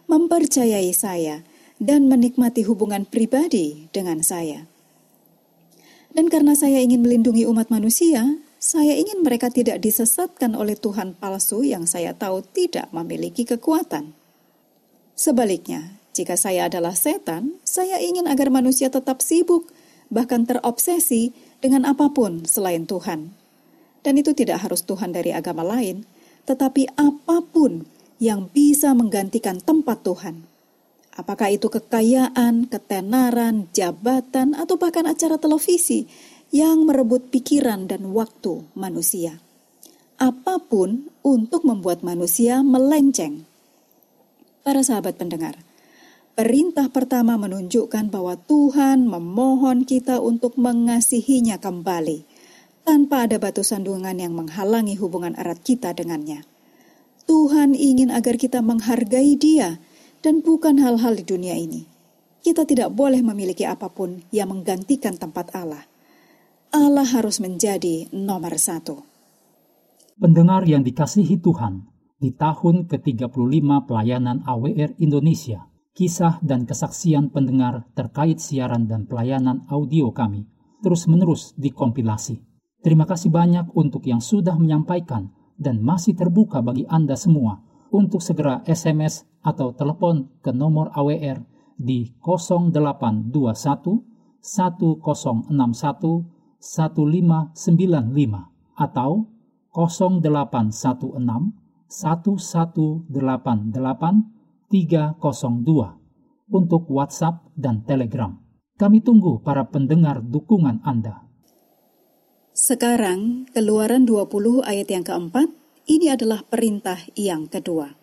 mempercayai 0.07 0.95
saya, 0.95 1.43
dan 1.75 2.07
menikmati 2.07 2.63
hubungan 2.63 3.03
pribadi 3.03 3.91
dengan 3.91 4.23
saya. 4.23 4.70
Dan 6.11 6.27
karena 6.27 6.53
saya 6.55 6.83
ingin 6.83 6.99
melindungi 7.03 7.47
umat 7.47 7.71
manusia, 7.71 8.35
saya 8.61 8.93
ingin 8.93 9.23
mereka 9.23 9.47
tidak 9.47 9.79
disesatkan 9.79 10.53
oleh 10.53 10.75
Tuhan 10.75 11.15
palsu 11.15 11.63
yang 11.63 11.87
saya 11.87 12.11
tahu 12.13 12.43
tidak 12.43 12.91
memiliki 12.91 13.47
kekuatan. 13.47 14.11
Sebaliknya, 15.15 15.97
jika 16.11 16.35
saya 16.35 16.67
adalah 16.67 16.91
setan, 16.91 17.55
saya 17.63 18.03
ingin 18.03 18.27
agar 18.27 18.51
manusia 18.51 18.91
tetap 18.91 19.23
sibuk 19.23 19.71
bahkan 20.11 20.43
terobsesi 20.43 21.31
dengan 21.63 21.87
apa 21.87 22.11
pun 22.11 22.43
selain 22.43 22.83
Tuhan. 22.83 23.31
Dan 24.03 24.13
itu 24.19 24.35
tidak 24.35 24.67
harus 24.67 24.83
Tuhan 24.83 25.15
dari 25.15 25.31
agama 25.31 25.63
lain, 25.63 26.03
tetapi 26.43 26.91
apa 26.99 27.39
pun 27.47 27.87
yang 28.19 28.51
bisa 28.51 28.91
menggantikan 28.91 29.63
tempat 29.63 30.03
Tuhan. 30.03 30.50
Apakah 31.11 31.51
itu 31.51 31.67
kekayaan, 31.67 32.71
ketenaran, 32.71 33.67
jabatan, 33.75 34.55
atau 34.55 34.79
bahkan 34.79 35.03
acara 35.03 35.35
televisi 35.35 36.07
yang 36.55 36.87
merebut 36.87 37.27
pikiran 37.31 37.87
dan 37.87 38.15
waktu 38.15 38.63
manusia. 38.75 39.43
Apa 40.15 40.63
pun 40.63 41.11
untuk 41.23 41.67
membuat 41.67 42.03
manusia 42.05 42.63
melenceng. 42.63 43.43
Para 44.61 44.85
sahabat 44.85 45.17
pendengar, 45.17 45.57
Perintah 46.31 46.87
pertama 46.87 47.35
menunjukkan 47.35 48.07
bahwa 48.07 48.39
Tuhan 48.39 49.03
memohon 49.03 49.83
kita 49.83 50.23
untuk 50.23 50.55
mengasihinya 50.55 51.59
kembali, 51.59 52.23
tanpa 52.87 53.27
ada 53.27 53.35
batu 53.35 53.67
sandungan 53.67 54.15
yang 54.15 54.31
menghalangi 54.31 54.95
hubungan 54.95 55.35
erat 55.35 55.59
kita 55.59 55.91
dengannya. 55.91 56.47
Tuhan 57.27 57.75
ingin 57.75 58.15
agar 58.15 58.39
kita 58.39 58.63
menghargai 58.63 59.35
Dia, 59.35 59.75
dan 60.21 60.45
bukan 60.45 60.77
hal-hal 60.77 61.17
di 61.17 61.25
dunia 61.25 61.57
ini. 61.57 61.85
Kita 62.41 62.65
tidak 62.65 62.93
boleh 62.93 63.21
memiliki 63.21 63.65
apa 63.65 63.89
pun 63.89 64.25
yang 64.33 64.49
menggantikan 64.49 65.17
tempat 65.17 65.53
Allah. 65.53 65.85
Allah 66.73 67.05
harus 67.05 67.37
menjadi 67.37 68.09
nomor 68.15 68.57
satu. 68.57 69.05
Pendengar 70.17 70.65
yang 70.65 70.81
dikasihi 70.81 71.41
Tuhan, 71.41 71.85
di 72.21 72.33
tahun 72.33 72.85
ke-35 72.85 73.89
pelayanan 73.89 74.45
AWR 74.45 74.97
Indonesia, 75.01 75.65
kisah 75.97 76.37
dan 76.45 76.69
kesaksian 76.69 77.33
pendengar 77.33 77.89
terkait 77.97 78.37
siaran 78.37 78.85
dan 78.85 79.09
pelayanan 79.09 79.65
audio 79.69 80.13
kami 80.13 80.45
terus-menerus 80.81 81.53
dikompilasi. 81.61 82.41
Terima 82.81 83.05
kasih 83.05 83.29
banyak 83.29 83.69
untuk 83.77 84.01
yang 84.09 84.17
sudah 84.17 84.57
menyampaikan 84.57 85.29
dan 85.61 85.77
masih 85.85 86.17
terbuka 86.17 86.65
bagi 86.65 86.89
Anda 86.89 87.13
semua 87.13 87.61
untuk 87.93 88.25
segera 88.25 88.65
SMS 88.65 89.29
atau 89.41 89.73
telepon 89.73 90.29
ke 90.45 90.53
nomor 90.53 90.93
AWR 90.93 91.41
di 91.77 92.13
0821 92.21 94.01
1061 94.41 96.25
1595 96.61 98.77
atau 98.77 99.25
0816 99.73 101.61
1188 101.91 104.71
302 104.71 105.99
untuk 106.51 106.83
WhatsApp 106.91 107.47
dan 107.55 107.83
Telegram. 107.83 108.37
Kami 108.79 109.01
tunggu 109.03 109.39
para 109.43 109.63
pendengar 109.67 110.21
dukungan 110.23 110.79
Anda. 110.81 111.27
Sekarang, 112.51 113.47
keluaran 113.55 114.03
20 114.03 114.59
ayat 114.67 114.91
yang 114.91 115.07
keempat, 115.07 115.47
ini 115.87 116.11
adalah 116.11 116.43
perintah 116.43 116.99
yang 117.15 117.47
kedua. 117.47 118.00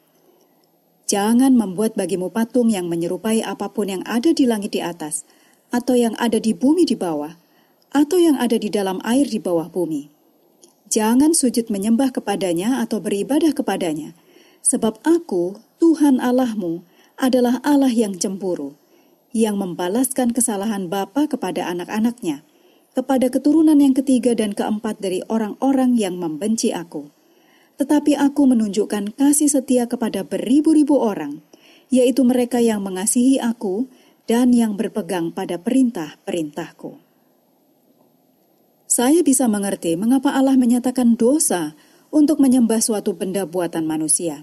Jangan 1.08 1.56
membuat 1.56 1.96
bagimu 1.96 2.28
patung 2.28 2.68
yang 2.68 2.84
menyerupai 2.84 3.40
apa 3.40 3.72
pun 3.72 3.88
yang 3.88 4.04
ada 4.04 4.36
di 4.36 4.44
langit 4.44 4.76
di 4.76 4.84
atas, 4.84 5.24
atau 5.72 5.96
yang 5.96 6.12
ada 6.20 6.36
di 6.36 6.52
bumi 6.52 6.84
di 6.84 7.00
bawah, 7.00 7.32
atau 7.96 8.20
yang 8.20 8.36
ada 8.36 8.60
di 8.60 8.68
dalam 8.68 9.00
air 9.08 9.24
di 9.24 9.40
bawah 9.40 9.72
bumi. 9.72 10.12
Jangan 10.92 11.32
sujud 11.32 11.72
menyembah 11.72 12.12
kepadanya 12.12 12.84
atau 12.84 13.00
beribadah 13.00 13.56
kepadanya, 13.56 14.12
sebab 14.60 15.00
aku, 15.00 15.56
Tuhan 15.80 16.20
Allahmu 16.20 16.84
adalah 17.16 17.64
Allah 17.64 17.92
yang 17.92 18.12
cemburu, 18.20 18.76
yang 19.32 19.56
membalaskan 19.56 20.36
kesalahan 20.36 20.92
bapa 20.92 21.24
kepada 21.24 21.72
anak-anaknya, 21.72 22.44
kepada 22.92 23.32
keturunan 23.32 23.80
yang 23.80 23.96
ketiga 23.96 24.36
dan 24.36 24.52
keempat 24.52 25.00
dari 25.00 25.24
orang-orang 25.32 25.96
yang 25.96 26.20
membenci 26.20 26.68
aku. 26.72 27.08
Tetapi 27.78 28.18
aku 28.18 28.42
menunjukkan 28.50 29.14
kasih 29.14 29.46
setia 29.46 29.86
kepada 29.86 30.26
beribu-ribu 30.26 30.98
orang, 30.98 31.46
yaitu 31.94 32.26
mereka 32.26 32.58
yang 32.58 32.82
mengasihi 32.82 33.38
aku 33.38 33.86
dan 34.26 34.50
yang 34.50 34.74
berpegang 34.74 35.30
pada 35.30 35.56
perintah-perintahku. 35.62 36.98
Saya 38.90 39.22
bisa 39.22 39.46
mengerti 39.46 39.94
mengapa 39.94 40.34
Allah 40.34 40.58
menyatakan 40.58 41.14
dosa 41.14 41.78
untuk 42.10 42.42
menyembah 42.42 42.82
suatu 42.82 43.14
benda 43.14 43.46
buatan 43.46 43.86
manusia. 43.86 44.42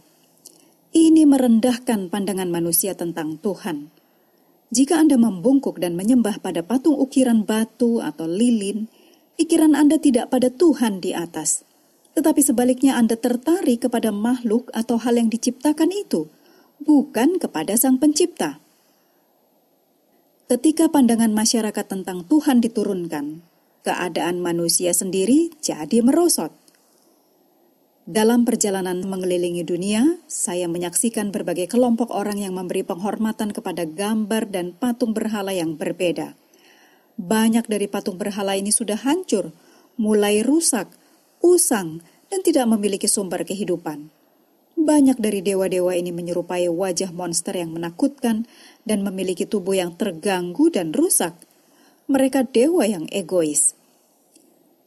Ini 0.96 1.28
merendahkan 1.28 2.08
pandangan 2.08 2.48
manusia 2.48 2.96
tentang 2.96 3.36
Tuhan. 3.44 3.92
Jika 4.72 4.96
Anda 4.96 5.20
membungkuk 5.20 5.84
dan 5.84 6.00
menyembah 6.00 6.40
pada 6.40 6.64
patung 6.64 6.96
ukiran 6.96 7.44
batu 7.44 8.00
atau 8.00 8.32
lilin, 8.32 8.88
pikiran 9.36 9.76
Anda 9.76 10.00
tidak 10.00 10.32
pada 10.32 10.48
Tuhan 10.48 11.04
di 11.04 11.12
atas, 11.12 11.65
tetapi 12.16 12.42
sebaliknya 12.42 12.96
Anda 12.96 13.20
tertarik 13.20 13.86
kepada 13.86 14.16
makhluk 14.16 14.72
atau 14.72 14.96
hal 14.96 15.20
yang 15.20 15.28
diciptakan 15.28 15.92
itu, 15.92 16.32
bukan 16.80 17.38
kepada 17.38 17.76
Sang 17.76 18.00
Pencipta. 18.00 18.64
Ketika 20.48 20.88
pandangan 20.88 21.36
masyarakat 21.36 21.86
tentang 21.86 22.24
Tuhan 22.24 22.64
diturunkan, 22.64 23.44
keadaan 23.84 24.40
manusia 24.40 24.96
sendiri 24.96 25.52
jadi 25.60 26.00
merosot. 26.02 26.56
Dalam 28.06 28.46
perjalanan 28.46 29.02
mengelilingi 29.02 29.66
dunia, 29.66 30.22
saya 30.30 30.70
menyaksikan 30.70 31.34
berbagai 31.34 31.66
kelompok 31.66 32.14
orang 32.14 32.38
yang 32.38 32.54
memberi 32.54 32.86
penghormatan 32.86 33.50
kepada 33.50 33.84
gambar 33.90 34.46
dan 34.54 34.78
patung 34.78 35.18
berhala 35.18 35.50
yang 35.50 35.74
berbeda. 35.74 36.38
Banyak 37.18 37.66
dari 37.66 37.90
patung 37.90 38.22
berhala 38.22 38.54
ini 38.54 38.70
sudah 38.70 39.02
hancur, 39.02 39.50
mulai 39.98 40.46
rusak, 40.46 40.94
usang, 41.46 42.02
dan 42.34 42.42
tidak 42.42 42.66
memiliki 42.66 43.06
sumber 43.06 43.46
kehidupan. 43.46 44.10
Banyak 44.76 45.22
dari 45.22 45.46
dewa-dewa 45.46 45.94
ini 45.94 46.10
menyerupai 46.10 46.68
wajah 46.68 47.14
monster 47.14 47.54
yang 47.54 47.72
menakutkan 47.72 48.50
dan 48.84 49.06
memiliki 49.06 49.46
tubuh 49.46 49.78
yang 49.78 49.94
terganggu 49.94 50.74
dan 50.74 50.92
rusak. 50.92 51.38
Mereka 52.10 52.50
dewa 52.50 52.84
yang 52.90 53.06
egois. 53.14 53.78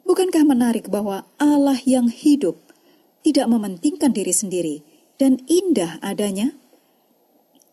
Bukankah 0.05 0.45
menarik 0.45 0.91
bahwa 0.91 1.25
Allah 1.39 1.79
yang 1.87 2.11
hidup 2.11 2.69
tidak 3.23 3.47
mementingkan 3.51 4.15
diri 4.15 4.33
sendiri, 4.33 4.77
dan 5.19 5.43
indah 5.51 5.99
adanya. 6.01 6.55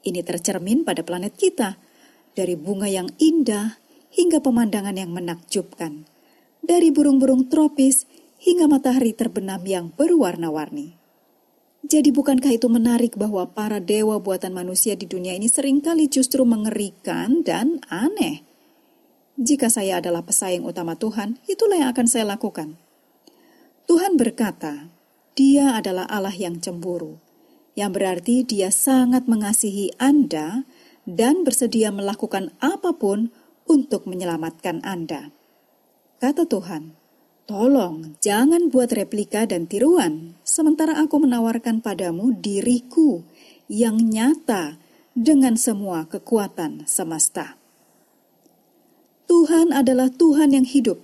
Ini 0.05 0.21
tercermin 0.25 0.83
pada 0.83 1.05
planet 1.05 1.37
kita, 1.37 1.77
dari 2.35 2.59
bunga 2.59 2.89
yang 2.89 3.07
indah 3.21 3.79
hingga 4.11 4.43
pemandangan 4.43 4.97
yang 4.99 5.15
menakjubkan, 5.15 6.03
dari 6.59 6.91
burung-burung 6.91 7.47
tropis 7.47 8.03
hingga 8.41 8.67
matahari 8.67 9.15
terbenam 9.15 9.61
yang 9.63 9.91
berwarna-warni. 9.93 10.97
Jadi 11.85 12.09
bukankah 12.09 12.57
itu 12.57 12.65
menarik 12.65 13.13
bahwa 13.13 13.45
para 13.45 13.77
dewa 13.77 14.17
buatan 14.17 14.57
manusia 14.57 14.97
di 14.97 15.05
dunia 15.05 15.37
ini 15.37 15.45
sering 15.45 15.85
kali 15.85 16.09
justru 16.09 16.41
mengerikan 16.41 17.45
dan 17.45 17.77
aneh? 17.93 18.41
Jika 19.37 19.69
saya 19.69 20.01
adalah 20.01 20.25
pesaing 20.25 20.65
utama 20.65 20.97
Tuhan, 20.97 21.37
itulah 21.45 21.77
yang 21.77 21.93
akan 21.93 22.07
saya 22.09 22.25
lakukan. 22.25 22.79
Tuhan 23.85 24.17
berkata, 24.17 24.89
dia 25.37 25.77
adalah 25.77 26.09
Allah 26.09 26.33
yang 26.33 26.57
cemburu, 26.57 27.21
yang 27.77 27.93
berarti 27.93 28.41
Dia 28.47 28.73
sangat 28.73 29.29
mengasihi 29.29 29.93
Anda 30.01 30.65
dan 31.05 31.45
bersedia 31.45 31.93
melakukan 31.93 32.55
apa 32.63 32.97
pun 32.97 33.29
untuk 33.69 34.09
menyelamatkan 34.09 34.81
Anda. 34.81 35.29
Kata 36.17 36.49
Tuhan, 36.49 36.97
"Tolong 37.45 38.17
jangan 38.21 38.73
buat 38.73 38.89
replika 38.93 39.45
dan 39.45 39.69
tiruan, 39.69 40.33
sementara 40.41 40.97
Aku 41.05 41.21
menawarkan 41.21 41.81
padamu 41.81 42.33
diriku 42.33 43.21
yang 43.69 44.01
nyata 44.01 44.81
dengan 45.13 45.53
semua 45.57 46.09
kekuatan 46.09 46.89
semesta." 46.89 47.57
Tuhan 49.25 49.73
adalah 49.73 50.09
Tuhan 50.09 50.53
yang 50.53 50.65
hidup 50.65 51.01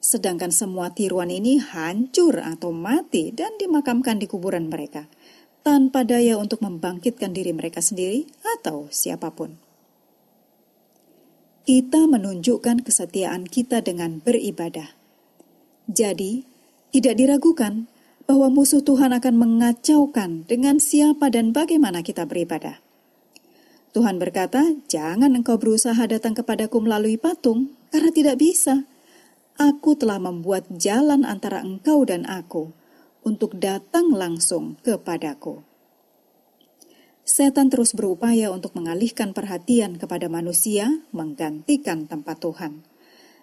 sedangkan 0.00 0.48
semua 0.48 0.90
tiruan 0.96 1.28
ini 1.28 1.60
hancur 1.60 2.40
atau 2.40 2.72
mati 2.72 3.30
dan 3.36 3.60
dimakamkan 3.60 4.16
di 4.16 4.24
kuburan 4.24 4.72
mereka, 4.72 5.06
tanpa 5.60 6.08
daya 6.08 6.40
untuk 6.40 6.64
membangkitkan 6.64 7.36
diri 7.36 7.52
mereka 7.52 7.84
sendiri 7.84 8.24
atau 8.58 8.88
siapa 8.88 9.30
pun. 9.30 9.60
kita 11.60 12.08
menunjukkan 12.08 12.82
kesetiaan 12.82 13.46
kita 13.46 13.78
dengan 13.78 14.18
beribadah. 14.18 14.99
Jadi, 15.88 16.44
tidak 16.90 17.16
diragukan 17.16 17.86
bahwa 18.28 18.50
musuh 18.50 18.84
Tuhan 18.84 19.14
akan 19.16 19.34
mengacaukan 19.38 20.44
dengan 20.44 20.76
siapa 20.78 21.32
dan 21.32 21.54
bagaimana 21.54 22.04
kita 22.04 22.26
beribadah. 22.26 22.78
Tuhan 23.90 24.22
berkata, 24.22 24.78
"Jangan 24.86 25.34
engkau 25.34 25.58
berusaha 25.58 25.98
datang 26.06 26.36
kepadaku 26.36 26.78
melalui 26.78 27.18
patung, 27.18 27.74
karena 27.90 28.10
tidak 28.14 28.36
bisa. 28.38 28.86
Aku 29.58 29.98
telah 29.98 30.22
membuat 30.22 30.70
jalan 30.70 31.26
antara 31.26 31.60
engkau 31.64 32.06
dan 32.06 32.22
aku 32.28 32.70
untuk 33.26 33.58
datang 33.58 34.14
langsung 34.14 34.78
kepadaku." 34.86 35.66
setan 37.30 37.70
terus 37.70 37.94
berupaya 37.94 38.50
untuk 38.50 38.74
mengalihkan 38.74 39.30
perhatian 39.30 40.02
kepada 40.02 40.26
manusia, 40.26 40.90
menggantikan 41.14 42.10
tempat 42.10 42.42
Tuhan. 42.42 42.82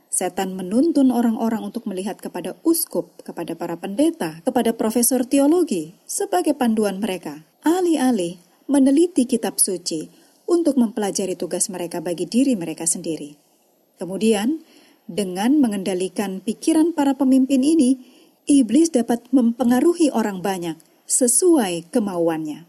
Setan 0.07 0.55
menuntun 0.55 1.11
orang-orang 1.11 1.67
untuk 1.67 1.83
melihat 1.83 2.17
kepada 2.17 2.55
uskup, 2.63 3.11
kepada 3.27 3.59
para 3.59 3.75
pendeta, 3.75 4.39
kepada 4.47 4.71
profesor 4.71 5.27
teologi 5.27 5.93
sebagai 6.07 6.55
panduan 6.55 7.03
mereka, 7.03 7.43
alih-alih 7.67 8.39
meneliti 8.71 9.27
kitab 9.27 9.59
suci 9.59 10.07
untuk 10.47 10.79
mempelajari 10.79 11.35
tugas 11.35 11.67
mereka 11.67 11.99
bagi 11.99 12.23
diri 12.23 12.55
mereka 12.55 12.87
sendiri. 12.87 13.35
Kemudian, 13.99 14.63
dengan 15.07 15.59
mengendalikan 15.59 16.39
pikiran 16.39 16.95
para 16.95 17.15
pemimpin 17.15 17.63
ini, 17.63 17.99
iblis 18.47 18.91
dapat 18.95 19.27
mempengaruhi 19.35 20.11
orang 20.15 20.39
banyak 20.39 20.79
sesuai 21.07 21.91
kemauannya. 21.91 22.67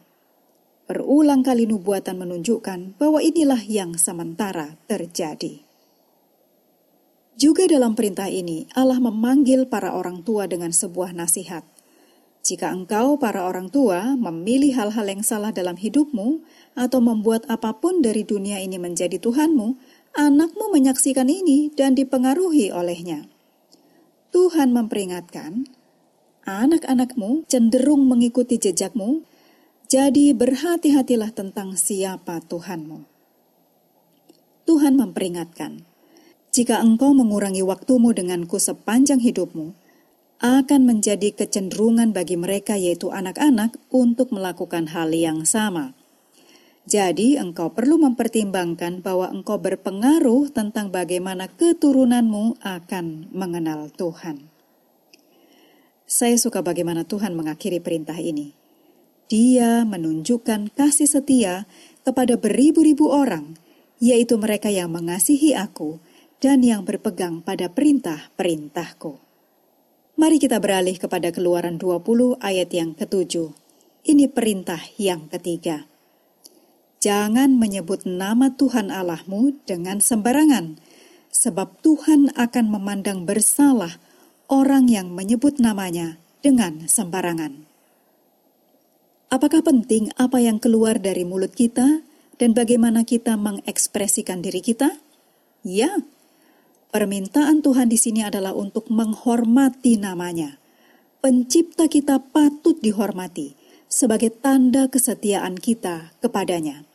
Berulang 0.89 1.45
kali 1.45 1.69
nubuatan 1.69 2.17
menunjukkan 2.17 2.97
bahwa 2.97 3.21
inilah 3.21 3.61
yang 3.61 3.95
sementara 3.95 4.81
terjadi. 4.89 5.68
Juga 7.39 7.71
dalam 7.71 7.95
perintah 7.95 8.27
ini, 8.27 8.67
Allah 8.75 8.99
memanggil 8.99 9.71
para 9.71 9.95
orang 9.95 10.27
tua 10.27 10.51
dengan 10.51 10.75
sebuah 10.75 11.15
nasihat. 11.15 11.63
Jika 12.43 12.75
engkau, 12.75 13.15
para 13.15 13.47
orang 13.47 13.71
tua, 13.71 14.19
memilih 14.19 14.75
hal-hal 14.75 15.07
yang 15.07 15.23
salah 15.23 15.55
dalam 15.55 15.79
hidupmu 15.79 16.43
atau 16.75 16.99
membuat 16.99 17.47
apa 17.47 17.79
pun 17.79 18.03
dari 18.03 18.27
dunia 18.27 18.59
ini 18.59 18.83
menjadi 18.83 19.23
Tuhanmu, 19.23 19.79
anakmu 20.19 20.75
menyaksikan 20.75 21.31
ini 21.31 21.71
dan 21.79 21.95
dipengaruhi 21.95 22.75
olehnya. 22.75 23.31
Tuhan 24.35 24.75
memperingatkan, 24.75 25.63
anak-anakmu 26.43 27.47
cenderung 27.47 28.11
mengikuti 28.11 28.59
jejakmu 28.59 29.23
jadi 29.89 30.37
berhati-hatilah 30.37 31.33
tentang 31.33 31.73
siapa 31.79 32.45
Tuhanmu. 32.45 33.09
Tuhan 34.69 35.01
memperingatkan, 35.01 35.88
jika 36.49 36.81
engkau 36.81 37.13
mengurangi 37.13 37.61
waktumu 37.61 38.17
denganku 38.17 38.57
sepanjang 38.57 39.21
hidupmu, 39.21 39.77
akan 40.39 40.81
menjadi 40.87 41.35
kecenderungan 41.35 42.15
bagi 42.15 42.39
mereka 42.39 42.79
yaitu 42.79 43.11
anak-anak 43.11 43.75
untuk 43.91 44.31
melakukan 44.31 44.87
hal 44.95 45.11
yang 45.11 45.43
sama. 45.43 45.99
Jadi 46.89 47.37
engkau 47.37 47.69
perlu 47.69 48.01
mempertimbangkan 48.01 49.05
bahwa 49.05 49.29
engkau 49.29 49.61
berpengaruh 49.61 50.49
tentang 50.49 50.89
bagaimana 50.89 51.51
keturunanmu 51.53 52.65
akan 52.65 53.29
mengenal 53.29 53.93
Tuhan. 53.93 54.49
Saya 56.09 56.41
suka 56.41 56.65
bagaimana 56.65 57.05
Tuhan 57.05 57.37
mengakhiri 57.37 57.85
perintah 57.85 58.17
ini. 58.17 58.57
Dia 59.29 59.85
menunjukkan 59.85 60.73
kasih 60.73 61.05
setia 61.05 61.69
kepada 62.09 62.41
beribu-ribu 62.41 63.13
orang, 63.13 63.61
yaitu 64.01 64.41
mereka 64.41 64.73
yang 64.73 64.89
mengasihi 64.89 65.53
aku 65.53 66.01
dan 66.39 66.63
yang 66.63 66.87
berpegang 66.87 67.43
pada 67.43 67.71
perintah-perintahku. 67.71 69.19
Mari 70.19 70.43
kita 70.43 70.59
beralih 70.59 70.99
kepada 70.99 71.31
keluaran 71.31 71.79
20 71.79 72.43
ayat 72.43 72.71
yang 72.75 72.95
ketujuh. 72.95 73.55
Ini 74.03 74.27
perintah 74.31 74.83
yang 74.99 75.31
ketiga. 75.31 75.87
Jangan 76.99 77.55
menyebut 77.55 78.03
nama 78.03 78.51
Tuhan 78.51 78.91
Allahmu 78.91 79.63
dengan 79.63 80.03
sembarangan, 80.03 80.83
sebab 81.31 81.79
Tuhan 81.87 82.35
akan 82.35 82.67
memandang 82.67 83.23
bersalah 83.23 84.03
orang 84.51 84.91
yang 84.91 85.15
menyebut 85.15 85.63
namanya 85.63 86.19
dengan 86.43 86.91
sembarangan. 86.91 87.69
Apakah 89.31 89.61
penting 89.63 90.11
apa 90.19 90.41
yang 90.41 90.59
keluar 90.59 90.99
dari 90.99 91.23
mulut 91.23 91.55
kita 91.55 92.03
dan 92.41 92.51
bagaimana 92.57 93.05
kita 93.05 93.37
mengekspresikan 93.37 94.41
diri 94.41 94.65
kita? 94.65 94.99
Ya, 95.63 96.01
permintaan 96.91 97.65
Tuhan 97.65 97.89
di 97.89 97.99
sini 98.01 98.25
adalah 98.25 98.53
untuk 98.57 98.89
menghormati 98.93 99.97
namanya. 100.01 100.61
Pencipta 101.19 101.91
kita 101.91 102.23
patut 102.31 102.79
dihormati 102.79 103.59
sebagai 103.91 104.31
tanda 104.31 104.87
kesetiaan 104.87 105.59
kita 105.59 106.15
kepadanya. 106.23 106.87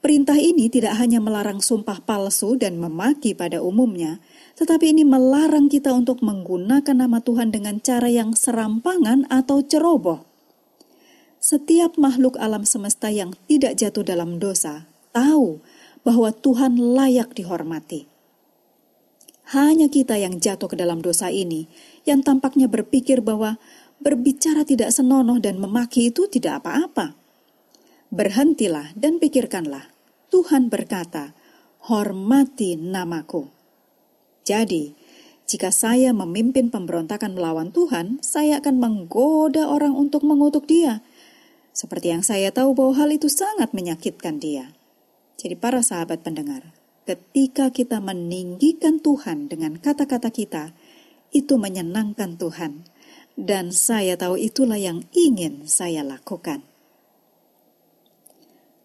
Perintah 0.00 0.36
ini 0.36 0.68
tidak 0.68 1.00
hanya 1.00 1.20
melarang 1.20 1.64
sumpah 1.64 2.04
palsu 2.04 2.60
dan 2.60 2.76
memaki 2.76 3.32
pada 3.32 3.64
umumnya, 3.64 4.20
tetapi 4.56 4.92
ini 4.92 5.02
melarang 5.02 5.72
kita 5.72 5.92
untuk 5.96 6.20
menggunakan 6.20 6.92
nama 6.92 7.24
Tuhan 7.24 7.52
dengan 7.52 7.80
cara 7.80 8.12
yang 8.12 8.36
serampangan 8.36 9.24
atau 9.32 9.64
ceroboh 9.64 10.34
setiap 11.44 12.00
makhluk 12.00 12.40
alam 12.40 12.64
semesta 12.64 13.12
yang 13.12 13.36
tidak 13.44 13.76
jatuh 13.76 14.00
dalam 14.00 14.40
dosa 14.40 14.88
tahu 15.12 15.60
bahwa 16.00 16.32
Tuhan 16.32 16.80
layak 16.80 17.36
dihormati. 17.36 18.08
Hanya 19.54 19.86
kita 19.86 20.18
yang 20.18 20.42
jatuh 20.42 20.66
ke 20.66 20.74
dalam 20.74 20.98
dosa 20.98 21.30
ini 21.30 21.70
yang 22.02 22.26
tampaknya 22.26 22.66
berpikir 22.66 23.22
bahwa 23.22 23.56
berbicara 24.02 24.66
tidak 24.66 24.90
senonoh 24.90 25.38
dan 25.38 25.62
memaki 25.62 26.10
itu 26.10 26.26
tidak 26.26 26.66
apa-apa. 26.66 27.14
Berhentilah 28.10 28.90
dan 28.98 29.22
pikirkanlah. 29.22 29.94
Tuhan 30.34 30.66
berkata, 30.66 31.38
"Hormati 31.86 32.74
namaku." 32.74 33.46
Jadi, 34.42 34.98
jika 35.46 35.70
saya 35.70 36.10
memimpin 36.10 36.74
pemberontakan 36.74 37.38
melawan 37.38 37.70
Tuhan, 37.70 38.18
saya 38.18 38.58
akan 38.58 38.82
menggoda 38.82 39.70
orang 39.70 39.94
untuk 39.94 40.26
mengutuk 40.26 40.66
Dia 40.66 40.98
seperti 41.74 42.14
yang 42.14 42.22
saya 42.22 42.54
tahu 42.54 42.72
bahwa 42.72 42.94
hal 42.94 43.10
itu 43.10 43.26
sangat 43.26 43.74
menyakitkan 43.74 44.38
dia. 44.38 44.70
Jadi 45.34 45.58
para 45.58 45.82
sahabat 45.82 46.22
pendengar, 46.22 46.70
ketika 47.04 47.72
kita 47.72 48.00
meninggikan 48.00 49.00
Tuhan 49.00 49.48
dengan 49.48 49.80
kata-kata 49.80 50.28
kita, 50.28 50.76
itu 51.32 51.56
menyenangkan 51.56 52.36
Tuhan. 52.36 52.88
Dan 53.34 53.74
saya 53.74 54.14
tahu 54.14 54.38
itulah 54.38 54.78
yang 54.78 55.02
ingin 55.10 55.66
saya 55.66 56.06
lakukan. 56.06 56.62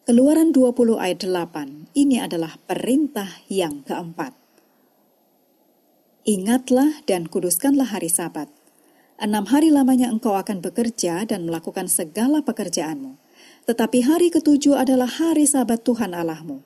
Keluaran 0.09 0.49
20 0.49 0.97
ayat 0.97 1.21
8, 1.21 1.93
ini 1.93 2.17
adalah 2.17 2.57
perintah 2.65 3.29
yang 3.45 3.85
keempat. 3.85 4.33
Ingatlah 6.25 7.05
dan 7.05 7.29
kuduskanlah 7.29 7.93
hari 7.93 8.09
sabat 8.09 8.49
Enam 9.19 9.51
hari 9.51 9.67
lamanya 9.67 10.07
engkau 10.07 10.31
akan 10.39 10.63
bekerja 10.63 11.27
dan 11.27 11.43
melakukan 11.43 11.91
segala 11.91 12.39
pekerjaanmu. 12.39 13.19
Tetapi 13.67 14.07
hari 14.07 14.31
ketujuh 14.31 14.79
adalah 14.79 15.11
hari 15.11 15.43
sabat 15.43 15.83
Tuhan 15.83 16.15
Allahmu. 16.15 16.63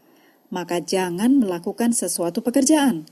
Maka 0.54 0.78
jangan 0.86 1.42
melakukan 1.42 1.98
sesuatu 1.98 2.46
pekerjaan. 2.46 3.10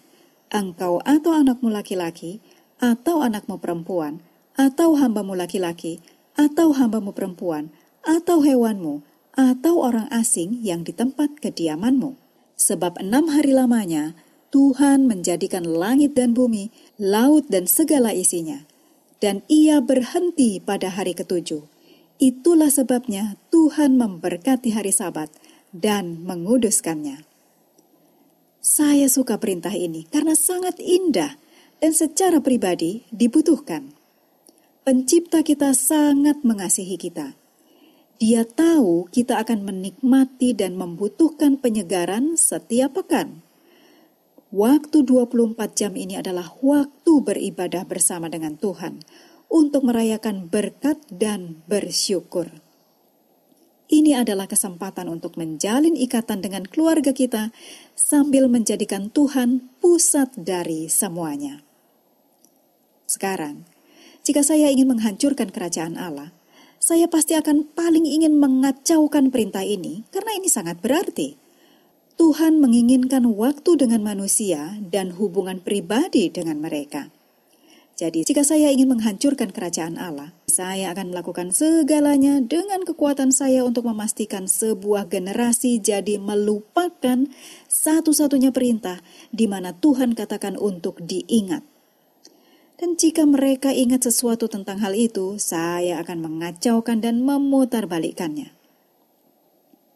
Engkau 0.53 1.01
atau 1.01 1.33
anakmu 1.33 1.73
laki-laki, 1.73 2.37
atau 2.77 3.25
anakmu 3.25 3.57
perempuan, 3.57 4.21
atau 4.53 4.93
hambamu 4.93 5.33
laki-laki, 5.33 5.97
atau 6.37 6.69
hambamu 6.69 7.17
perempuan, 7.17 7.73
atau 8.05 8.45
hewanmu, 8.45 9.01
atau 9.33 9.81
orang 9.81 10.05
asing 10.13 10.61
yang 10.61 10.85
di 10.85 10.93
tempat 10.93 11.41
kediamanmu. 11.41 12.13
Sebab 12.61 13.01
enam 13.01 13.33
hari 13.33 13.57
lamanya, 13.57 14.13
Tuhan 14.53 15.09
menjadikan 15.09 15.65
langit 15.65 16.13
dan 16.13 16.37
bumi, 16.37 16.69
laut 17.01 17.49
dan 17.49 17.65
segala 17.65 18.13
isinya 18.13 18.69
dan 19.21 19.45
ia 19.47 19.79
berhenti 19.79 20.57
pada 20.57 20.89
hari 20.89 21.13
ketujuh. 21.13 21.63
Itulah 22.17 22.73
sebabnya 22.73 23.37
Tuhan 23.53 23.95
memberkati 23.95 24.73
hari 24.73 24.89
Sabat 24.89 25.29
dan 25.71 26.25
menguduskannya. 26.25 27.30
Saya 28.61 29.09
suka 29.09 29.41
perintah 29.41 29.73
ini 29.73 30.05
karena 30.05 30.37
sangat 30.37 30.77
indah 30.77 31.33
dan 31.81 31.97
secara 31.97 32.37
pribadi 32.45 33.09
dibutuhkan. 33.09 33.89
Pencipta 34.85 35.41
kita 35.41 35.73
sangat 35.73 36.45
mengasihi 36.45 36.93
kita. 36.93 37.33
Dia 38.21 38.45
tahu 38.45 39.09
kita 39.09 39.41
akan 39.41 39.65
menikmati 39.65 40.53
dan 40.53 40.77
membutuhkan 40.77 41.57
penyegaran 41.57 42.37
setiap 42.37 43.01
pekan. 43.01 43.41
Waktu 44.53 45.09
24 45.09 45.57
jam 45.73 45.97
ini 45.97 46.21
adalah 46.21 46.53
waktu 46.61 47.13
beribadah 47.17 47.81
bersama 47.89 48.29
dengan 48.29 48.61
Tuhan 48.61 49.01
untuk 49.49 49.89
merayakan 49.89 50.53
berkat 50.53 51.01
dan 51.09 51.65
bersyukur. 51.65 52.53
Ini 54.01 54.17
adalah 54.17 54.49
kesempatan 54.49 55.05
untuk 55.05 55.37
menjalin 55.37 55.93
ikatan 55.93 56.41
dengan 56.41 56.65
keluarga 56.65 57.13
kita 57.13 57.53
sambil 57.93 58.49
menjadikan 58.49 59.13
Tuhan 59.13 59.69
pusat 59.77 60.33
dari 60.33 60.89
semuanya. 60.89 61.61
Sekarang, 63.05 63.69
jika 64.25 64.41
saya 64.41 64.73
ingin 64.73 64.89
menghancurkan 64.89 65.53
kerajaan 65.53 66.01
Allah, 66.01 66.33
saya 66.81 67.05
pasti 67.05 67.37
akan 67.37 67.69
paling 67.77 68.09
ingin 68.09 68.41
mengacaukan 68.41 69.29
perintah 69.29 69.61
ini 69.61 70.01
karena 70.09 70.33
ini 70.33 70.49
sangat 70.49 70.81
berarti. 70.81 71.37
Tuhan 72.17 72.61
menginginkan 72.61 73.25
waktu 73.33 73.81
dengan 73.81 74.05
manusia 74.05 74.77
dan 74.81 75.13
hubungan 75.17 75.57
pribadi 75.57 76.29
dengan 76.29 76.61
mereka. 76.61 77.09
Jadi, 77.97 78.25
jika 78.25 78.45
saya 78.45 78.69
ingin 78.69 78.93
menghancurkan 78.93 79.49
kerajaan 79.53 79.97
Allah, 79.97 80.33
saya 80.51 80.91
akan 80.91 81.15
melakukan 81.15 81.55
segalanya 81.55 82.43
dengan 82.43 82.83
kekuatan 82.83 83.31
saya 83.31 83.63
untuk 83.63 83.87
memastikan 83.87 84.51
sebuah 84.51 85.07
generasi 85.07 85.79
jadi 85.79 86.19
melupakan 86.19 87.31
satu-satunya 87.71 88.51
perintah 88.51 88.99
di 89.31 89.47
mana 89.47 89.71
Tuhan 89.71 90.11
katakan 90.11 90.59
untuk 90.59 90.99
diingat. 90.99 91.63
Dan 92.75 92.99
jika 92.99 93.23
mereka 93.23 93.71
ingat 93.71 94.03
sesuatu 94.03 94.51
tentang 94.51 94.83
hal 94.83 94.91
itu, 94.91 95.39
saya 95.39 96.03
akan 96.03 96.19
mengacaukan 96.19 96.99
dan 96.99 97.23
memutarbalikkannya. 97.23 98.51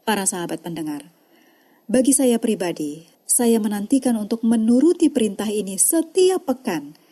Para 0.07 0.23
sahabat 0.23 0.63
pendengar, 0.63 1.11
bagi 1.91 2.15
saya 2.15 2.39
pribadi, 2.39 3.11
saya 3.27 3.59
menantikan 3.59 4.15
untuk 4.15 4.39
menuruti 4.47 5.11
perintah 5.11 5.51
ini 5.51 5.75
setiap 5.75 6.47
pekan– 6.47 6.95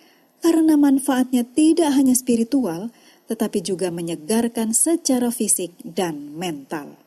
karena 0.43 0.75
manfaatnya 0.75 1.47
tidak 1.47 1.95
hanya 1.95 2.11
spiritual, 2.11 2.91
tetapi 3.33 3.65
juga 3.65 3.89
menyegarkan 3.89 4.77
secara 4.77 5.33
fisik 5.33 5.73
dan 5.81 6.37
mental. 6.37 7.01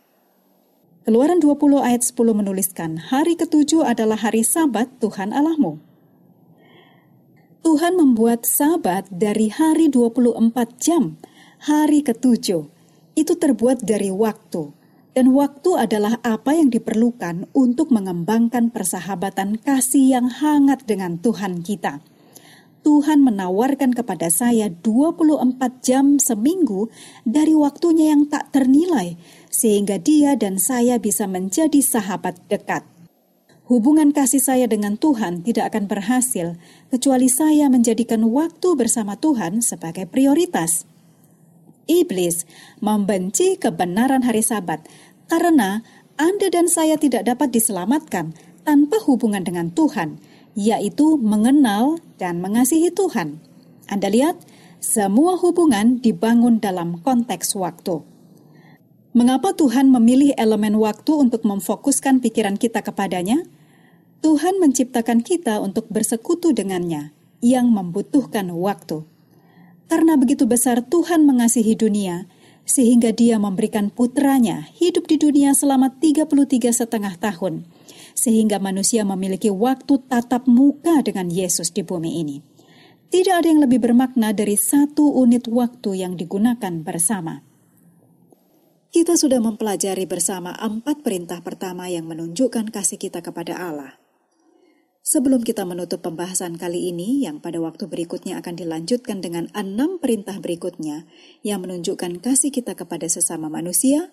Keluaran 1.06 1.38
20 1.38 1.86
ayat 1.86 2.02
10 2.02 2.34
menuliskan, 2.34 2.98
hari 2.98 3.38
ketujuh 3.38 3.86
adalah 3.86 4.18
hari 4.18 4.42
sabat 4.42 4.90
Tuhan 4.98 5.30
Allahmu. 5.30 5.78
Tuhan 7.62 7.94
membuat 7.94 8.42
sabat 8.42 9.06
dari 9.06 9.46
hari 9.54 9.86
24 9.86 10.42
jam, 10.82 11.14
hari 11.62 12.02
ketujuh. 12.02 12.66
Itu 13.14 13.32
terbuat 13.38 13.86
dari 13.86 14.10
waktu, 14.10 14.74
dan 15.14 15.30
waktu 15.30 15.78
adalah 15.78 16.18
apa 16.26 16.58
yang 16.58 16.74
diperlukan 16.74 17.54
untuk 17.54 17.94
mengembangkan 17.94 18.74
persahabatan 18.74 19.62
kasih 19.62 20.18
yang 20.18 20.26
hangat 20.26 20.90
dengan 20.90 21.22
Tuhan 21.22 21.62
kita. 21.62 22.02
Tuhan 22.86 23.26
menawarkan 23.26 23.98
kepada 23.98 24.30
saya 24.30 24.70
24 24.70 25.42
jam 25.82 26.22
seminggu 26.22 26.86
dari 27.26 27.50
waktunya 27.50 28.14
yang 28.14 28.30
tak 28.30 28.54
ternilai, 28.54 29.18
sehingga 29.50 29.98
dia 29.98 30.38
dan 30.38 30.62
saya 30.62 31.02
bisa 31.02 31.26
menjadi 31.26 31.82
sahabat 31.82 32.38
dekat. 32.46 32.86
Hubungan 33.66 34.14
kasih 34.14 34.38
saya 34.38 34.70
dengan 34.70 34.94
Tuhan 34.94 35.42
tidak 35.42 35.74
akan 35.74 35.90
berhasil 35.90 36.54
kecuali 36.86 37.26
saya 37.26 37.66
menjadikan 37.66 38.22
waktu 38.30 38.78
bersama 38.78 39.18
Tuhan 39.18 39.66
sebagai 39.66 40.06
prioritas. 40.06 40.86
Iblis 41.90 42.46
membenci 42.78 43.58
kebenaran 43.58 44.22
hari 44.22 44.46
Sabat 44.46 44.86
karena 45.26 45.82
Anda 46.14 46.54
dan 46.54 46.70
saya 46.70 46.94
tidak 46.94 47.26
dapat 47.26 47.50
diselamatkan 47.50 48.30
tanpa 48.62 49.02
hubungan 49.02 49.42
dengan 49.42 49.74
Tuhan 49.74 50.22
yaitu 50.56 51.20
mengenal 51.20 52.00
dan 52.16 52.40
mengasihi 52.40 52.88
Tuhan. 52.88 53.38
Anda 53.86 54.08
lihat, 54.08 54.40
semua 54.80 55.36
hubungan 55.36 56.00
dibangun 56.00 56.58
dalam 56.58 56.98
konteks 57.04 57.54
waktu. 57.54 58.00
Mengapa 59.12 59.52
Tuhan 59.52 59.92
memilih 59.92 60.32
elemen 60.36 60.76
waktu 60.76 61.12
untuk 61.12 61.44
memfokuskan 61.44 62.20
pikiran 62.24 62.56
kita 62.56 62.80
kepadanya? 62.80 63.44
Tuhan 64.24 64.58
menciptakan 64.58 65.20
kita 65.20 65.60
untuk 65.60 65.88
bersekutu 65.92 66.52
dengannya, 66.56 67.12
yang 67.44 67.68
membutuhkan 67.68 68.48
waktu. 68.52 69.04
Karena 69.86 70.18
begitu 70.18 70.48
besar 70.48 70.82
Tuhan 70.82 71.24
mengasihi 71.28 71.78
dunia, 71.78 72.26
sehingga 72.66 73.14
dia 73.14 73.38
memberikan 73.38 73.88
putranya 73.88 74.66
hidup 74.74 75.06
di 75.06 75.16
dunia 75.16 75.54
selama 75.54 75.94
33 75.96 76.74
setengah 76.74 77.14
tahun, 77.16 77.64
sehingga 78.16 78.56
manusia 78.56 79.04
memiliki 79.04 79.52
waktu 79.52 80.00
tatap 80.08 80.48
muka 80.48 81.04
dengan 81.04 81.28
Yesus 81.28 81.68
di 81.70 81.84
bumi 81.84 82.24
ini. 82.24 82.36
Tidak 83.06 83.34
ada 83.36 83.46
yang 83.46 83.62
lebih 83.62 83.78
bermakna 83.78 84.34
dari 84.34 84.58
satu 84.58 85.14
unit 85.14 85.46
waktu 85.46 86.02
yang 86.02 86.18
digunakan 86.18 86.82
bersama. 86.82 87.44
Kita 88.90 89.14
sudah 89.14 89.38
mempelajari 89.38 90.08
bersama 90.08 90.56
empat 90.56 91.04
perintah 91.04 91.44
pertama 91.44 91.86
yang 91.86 92.08
menunjukkan 92.08 92.72
kasih 92.72 92.96
kita 92.96 93.20
kepada 93.20 93.60
Allah. 93.60 94.00
Sebelum 95.06 95.46
kita 95.46 95.62
menutup 95.62 96.02
pembahasan 96.02 96.58
kali 96.58 96.90
ini, 96.90 97.22
yang 97.22 97.38
pada 97.38 97.62
waktu 97.62 97.86
berikutnya 97.86 98.42
akan 98.42 98.58
dilanjutkan 98.58 99.22
dengan 99.22 99.46
enam 99.54 100.02
perintah 100.02 100.42
berikutnya 100.42 101.06
yang 101.46 101.62
menunjukkan 101.62 102.18
kasih 102.18 102.50
kita 102.50 102.74
kepada 102.74 103.06
sesama 103.06 103.46
manusia, 103.46 104.10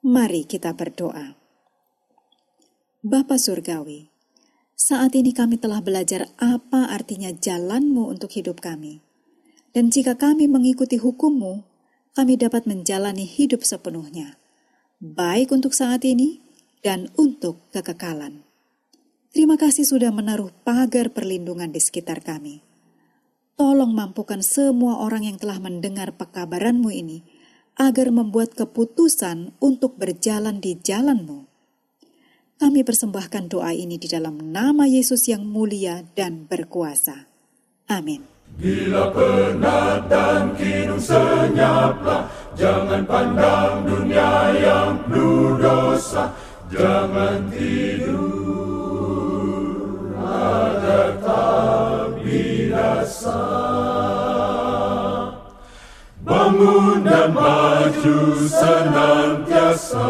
mari 0.00 0.48
kita 0.48 0.72
berdoa. 0.72 1.43
Bapa 3.04 3.36
Surgawi, 3.36 4.08
saat 4.72 5.12
ini 5.12 5.36
kami 5.36 5.60
telah 5.60 5.84
belajar 5.84 6.32
apa 6.40 6.88
artinya 6.88 7.36
jalanmu 7.36 8.08
untuk 8.08 8.32
hidup 8.32 8.64
kami. 8.64 9.04
Dan 9.76 9.92
jika 9.92 10.16
kami 10.16 10.48
mengikuti 10.48 10.96
hukummu, 10.96 11.68
kami 12.16 12.40
dapat 12.40 12.64
menjalani 12.64 13.28
hidup 13.28 13.60
sepenuhnya, 13.60 14.40
baik 15.04 15.52
untuk 15.52 15.76
saat 15.76 16.00
ini 16.08 16.40
dan 16.80 17.12
untuk 17.20 17.68
kekekalan. 17.76 18.40
Terima 19.36 19.60
kasih 19.60 19.84
sudah 19.84 20.08
menaruh 20.08 20.48
pagar 20.64 21.12
perlindungan 21.12 21.76
di 21.76 21.84
sekitar 21.84 22.24
kami. 22.24 22.64
Tolong 23.60 23.92
mampukan 23.92 24.40
semua 24.40 25.04
orang 25.04 25.28
yang 25.28 25.36
telah 25.36 25.60
mendengar 25.60 26.16
pekabaranmu 26.16 26.88
ini, 26.88 27.20
agar 27.76 28.08
membuat 28.08 28.56
keputusan 28.56 29.52
untuk 29.60 30.00
berjalan 30.00 30.56
di 30.56 30.80
jalanmu 30.80 31.52
kami 32.58 32.86
persembahkan 32.86 33.50
doa 33.50 33.74
ini 33.74 33.98
di 33.98 34.06
dalam 34.06 34.38
nama 34.38 34.86
Yesus 34.86 35.26
yang 35.26 35.42
mulia 35.42 36.06
dan 36.14 36.46
berkuasa. 36.46 37.26
Amin. 37.90 38.34
Bila 38.54 39.10
penat 39.10 40.06
dan 40.06 40.54
kinu 40.54 40.94
senyaplah, 40.94 42.30
jangan 42.54 43.02
pandang 43.02 43.82
dunia 43.82 44.54
yang 44.54 44.94
penuh 45.10 45.58
dosa, 45.58 46.30
jangan 46.70 47.50
tidur, 47.50 48.14
agar 50.22 51.18
tak 51.18 52.14
binasa. 52.22 53.42
Bangun 56.22 57.02
dan 57.02 57.34
maju 57.34 58.18
senantiasa. 58.46 60.08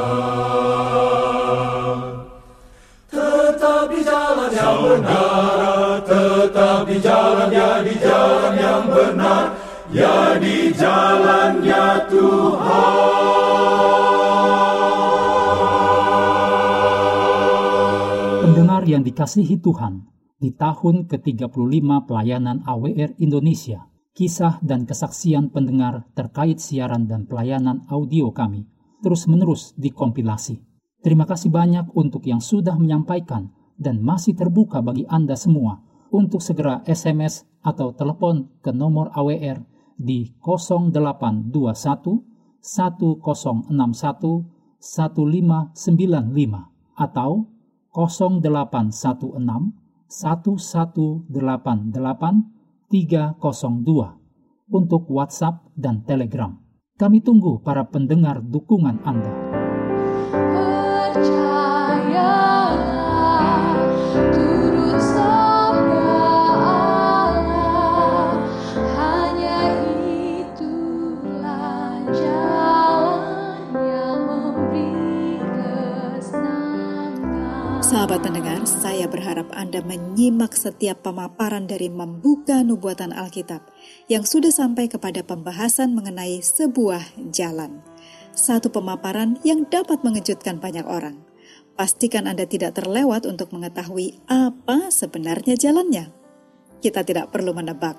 Saudara 4.85 5.97
tetap 6.05 6.85
di 6.85 7.01
jalannya 7.01 7.69
di 7.89 7.95
jalan 7.97 8.53
yang 8.61 8.85
benar 8.85 9.57
ya 9.89 10.37
di 10.37 10.69
jalannya 10.77 11.85
Tuhan 12.13 12.93
Pendengar 18.45 18.85
yang 18.85 19.01
dikasihi 19.01 19.57
Tuhan 19.65 20.05
di 20.37 20.53
tahun 20.53 21.09
ke-35 21.09 21.89
pelayanan 22.05 22.61
AWR 22.69 23.17
Indonesia 23.17 23.89
kisah 24.13 24.61
dan 24.61 24.85
kesaksian 24.85 25.49
pendengar 25.49 26.05
terkait 26.13 26.61
siaran 26.61 27.09
dan 27.09 27.25
pelayanan 27.25 27.89
audio 27.89 28.37
kami 28.37 28.69
terus-menerus 29.01 29.73
dikompilasi. 29.81 30.61
Terima 31.01 31.25
kasih 31.29 31.53
banyak 31.53 31.93
untuk 31.93 32.25
yang 32.25 32.41
sudah 32.41 32.77
menyampaikan 32.81 33.53
dan 33.79 34.03
masih 34.03 34.35
terbuka 34.39 34.83
bagi 34.83 35.07
Anda 35.11 35.35
semua 35.35 35.83
untuk 36.15 36.43
segera 36.43 36.83
SMS 36.87 37.45
atau 37.65 37.93
telepon 37.97 38.49
ke 38.63 38.71
nomor 38.71 39.11
AWR 39.17 39.65
di 39.99 40.31
0821 40.43 41.51
1061 42.61 44.45
1595 44.85 46.69
atau 46.95 47.49
0816 47.95 49.75
1188 50.11 51.31
302 52.91 54.19
untuk 54.71 55.03
WhatsApp 55.11 55.67
dan 55.75 56.07
Telegram. 56.07 56.55
Kami 56.95 57.19
tunggu 57.27 57.59
para 57.59 57.91
pendengar 57.91 58.39
dukungan 58.39 59.03
Anda. 59.03 59.35
Percaya. 61.11 62.54
Anda 79.55 79.79
menyimak 79.87 80.51
setiap 80.59 81.07
pemaparan 81.07 81.71
dari 81.71 81.87
membuka 81.87 82.59
nubuatan 82.67 83.15
Alkitab 83.15 83.71
yang 84.11 84.27
sudah 84.27 84.51
sampai 84.51 84.91
kepada 84.91 85.23
pembahasan 85.23 85.95
mengenai 85.95 86.43
sebuah 86.43 87.31
jalan. 87.31 87.87
Satu 88.35 88.75
pemaparan 88.75 89.39
yang 89.47 89.71
dapat 89.71 90.03
mengejutkan 90.03 90.59
banyak 90.59 90.83
orang. 90.91 91.23
Pastikan 91.79 92.27
Anda 92.27 92.51
tidak 92.51 92.75
terlewat 92.83 93.31
untuk 93.31 93.55
mengetahui 93.55 94.19
apa 94.27 94.91
sebenarnya 94.91 95.55
jalannya. 95.55 96.11
Kita 96.83 97.07
tidak 97.07 97.31
perlu 97.31 97.55
menebak. 97.55 97.95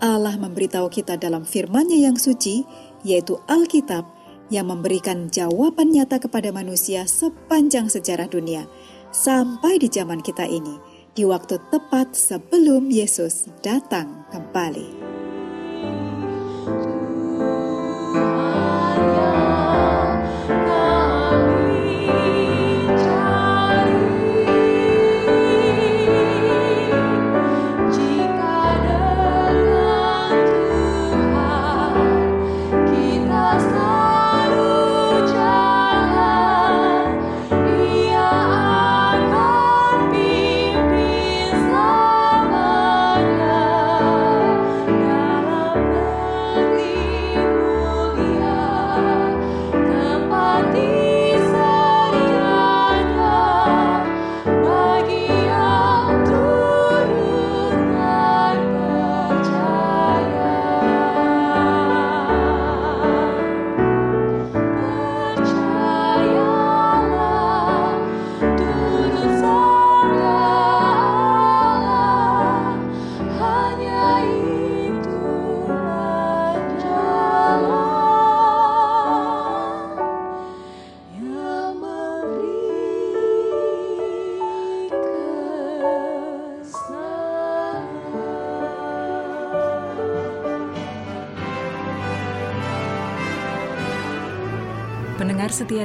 Allah 0.00 0.40
memberitahu 0.40 0.88
kita 0.88 1.20
dalam 1.20 1.44
firman-Nya 1.44 2.00
yang 2.00 2.16
suci, 2.16 2.64
yaitu 3.04 3.36
Alkitab, 3.44 4.08
yang 4.48 4.72
memberikan 4.72 5.28
jawaban 5.28 5.92
nyata 5.92 6.16
kepada 6.16 6.48
manusia 6.48 7.04
sepanjang 7.04 7.92
sejarah 7.92 8.24
dunia– 8.24 8.64
sampai 9.14 9.80
di 9.80 9.88
zaman 9.88 10.20
kita 10.20 10.44
ini, 10.44 10.76
di 11.14 11.22
waktu 11.26 11.58
tepat 11.70 12.14
sebelum 12.14 12.90
Yesus 12.92 13.48
datang 13.62 14.26
kembali. 14.30 14.97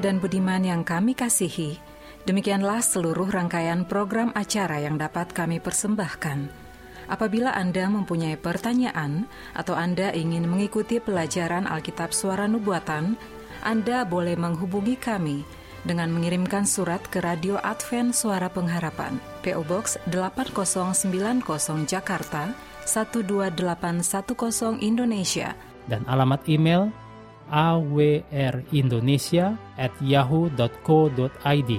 Dan 0.04 0.20
budiman 0.20 0.68
yang 0.68 0.84
kami 0.84 1.16
kasihi, 1.16 1.80
demikianlah 2.28 2.84
seluruh 2.84 3.32
rangkaian 3.32 3.88
program 3.88 4.36
acara 4.36 4.84
yang 4.84 5.00
dapat 5.00 5.32
kami 5.32 5.64
persembahkan. 5.64 6.52
Apabila 7.08 7.56
Anda 7.56 7.88
mempunyai 7.88 8.36
pertanyaan 8.36 9.32
atau 9.56 9.80
Anda 9.80 10.12
ingin 10.12 10.44
mengikuti 10.44 11.00
pelajaran 11.00 11.72
Alkitab 11.72 12.12
Suara 12.12 12.52
Nubuatan, 12.52 13.16
Anda 13.64 14.04
boleh 14.04 14.36
menghubungi 14.36 15.00
kami 15.00 15.48
dengan 15.88 16.12
mengirimkan 16.12 16.68
surat 16.68 17.00
ke 17.08 17.24
Radio 17.24 17.56
Advent 17.64 18.12
Suara 18.12 18.52
Pengharapan, 18.52 19.24
PO 19.44 19.64
Box 19.64 19.96
8090 20.12 21.88
Jakarta 21.88 22.52
12810 22.84 24.84
Indonesia, 24.84 25.56
dan 25.88 26.04
alamat 26.08 26.44
email 26.48 26.92
awrindonesia 27.52 29.56
at 29.80 29.92
yahoo.co.id. 30.04 31.72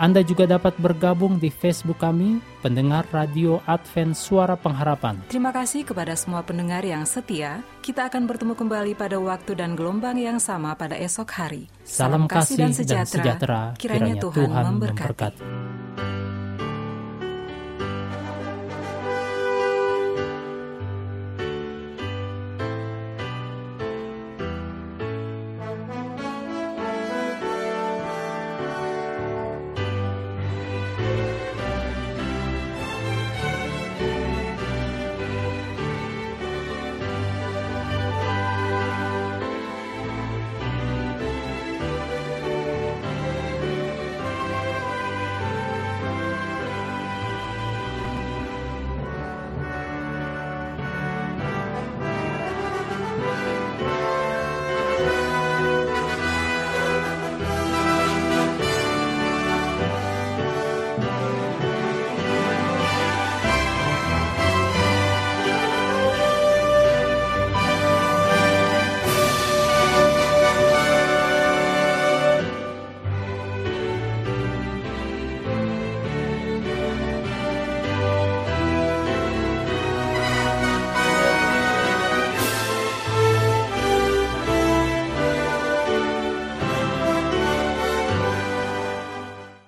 Anda 0.00 0.24
juga 0.24 0.48
dapat 0.48 0.80
bergabung 0.80 1.36
di 1.36 1.52
Facebook 1.52 2.00
kami, 2.00 2.40
pendengar 2.64 3.04
Radio 3.12 3.60
Advent 3.68 4.16
Suara 4.16 4.56
Pengharapan. 4.56 5.20
Terima 5.28 5.52
kasih 5.52 5.84
kepada 5.84 6.16
semua 6.16 6.40
pendengar 6.40 6.80
yang 6.80 7.04
setia. 7.04 7.60
Kita 7.84 8.08
akan 8.08 8.24
bertemu 8.24 8.56
kembali 8.56 8.96
pada 8.96 9.20
waktu 9.20 9.60
dan 9.60 9.76
gelombang 9.76 10.16
yang 10.16 10.40
sama 10.40 10.72
pada 10.72 10.96
esok 10.96 11.28
hari. 11.36 11.68
Salam, 11.84 12.24
Salam 12.24 12.32
kasih 12.32 12.56
dan 12.56 12.72
sejahtera, 12.72 12.96
dan 12.96 13.12
sejahtera 13.12 13.60
kiranya, 13.76 14.16
kiranya 14.16 14.24
Tuhan, 14.24 14.48
Tuhan 14.48 14.64
memberkati. 14.72 15.04
memberkati. 15.04 16.19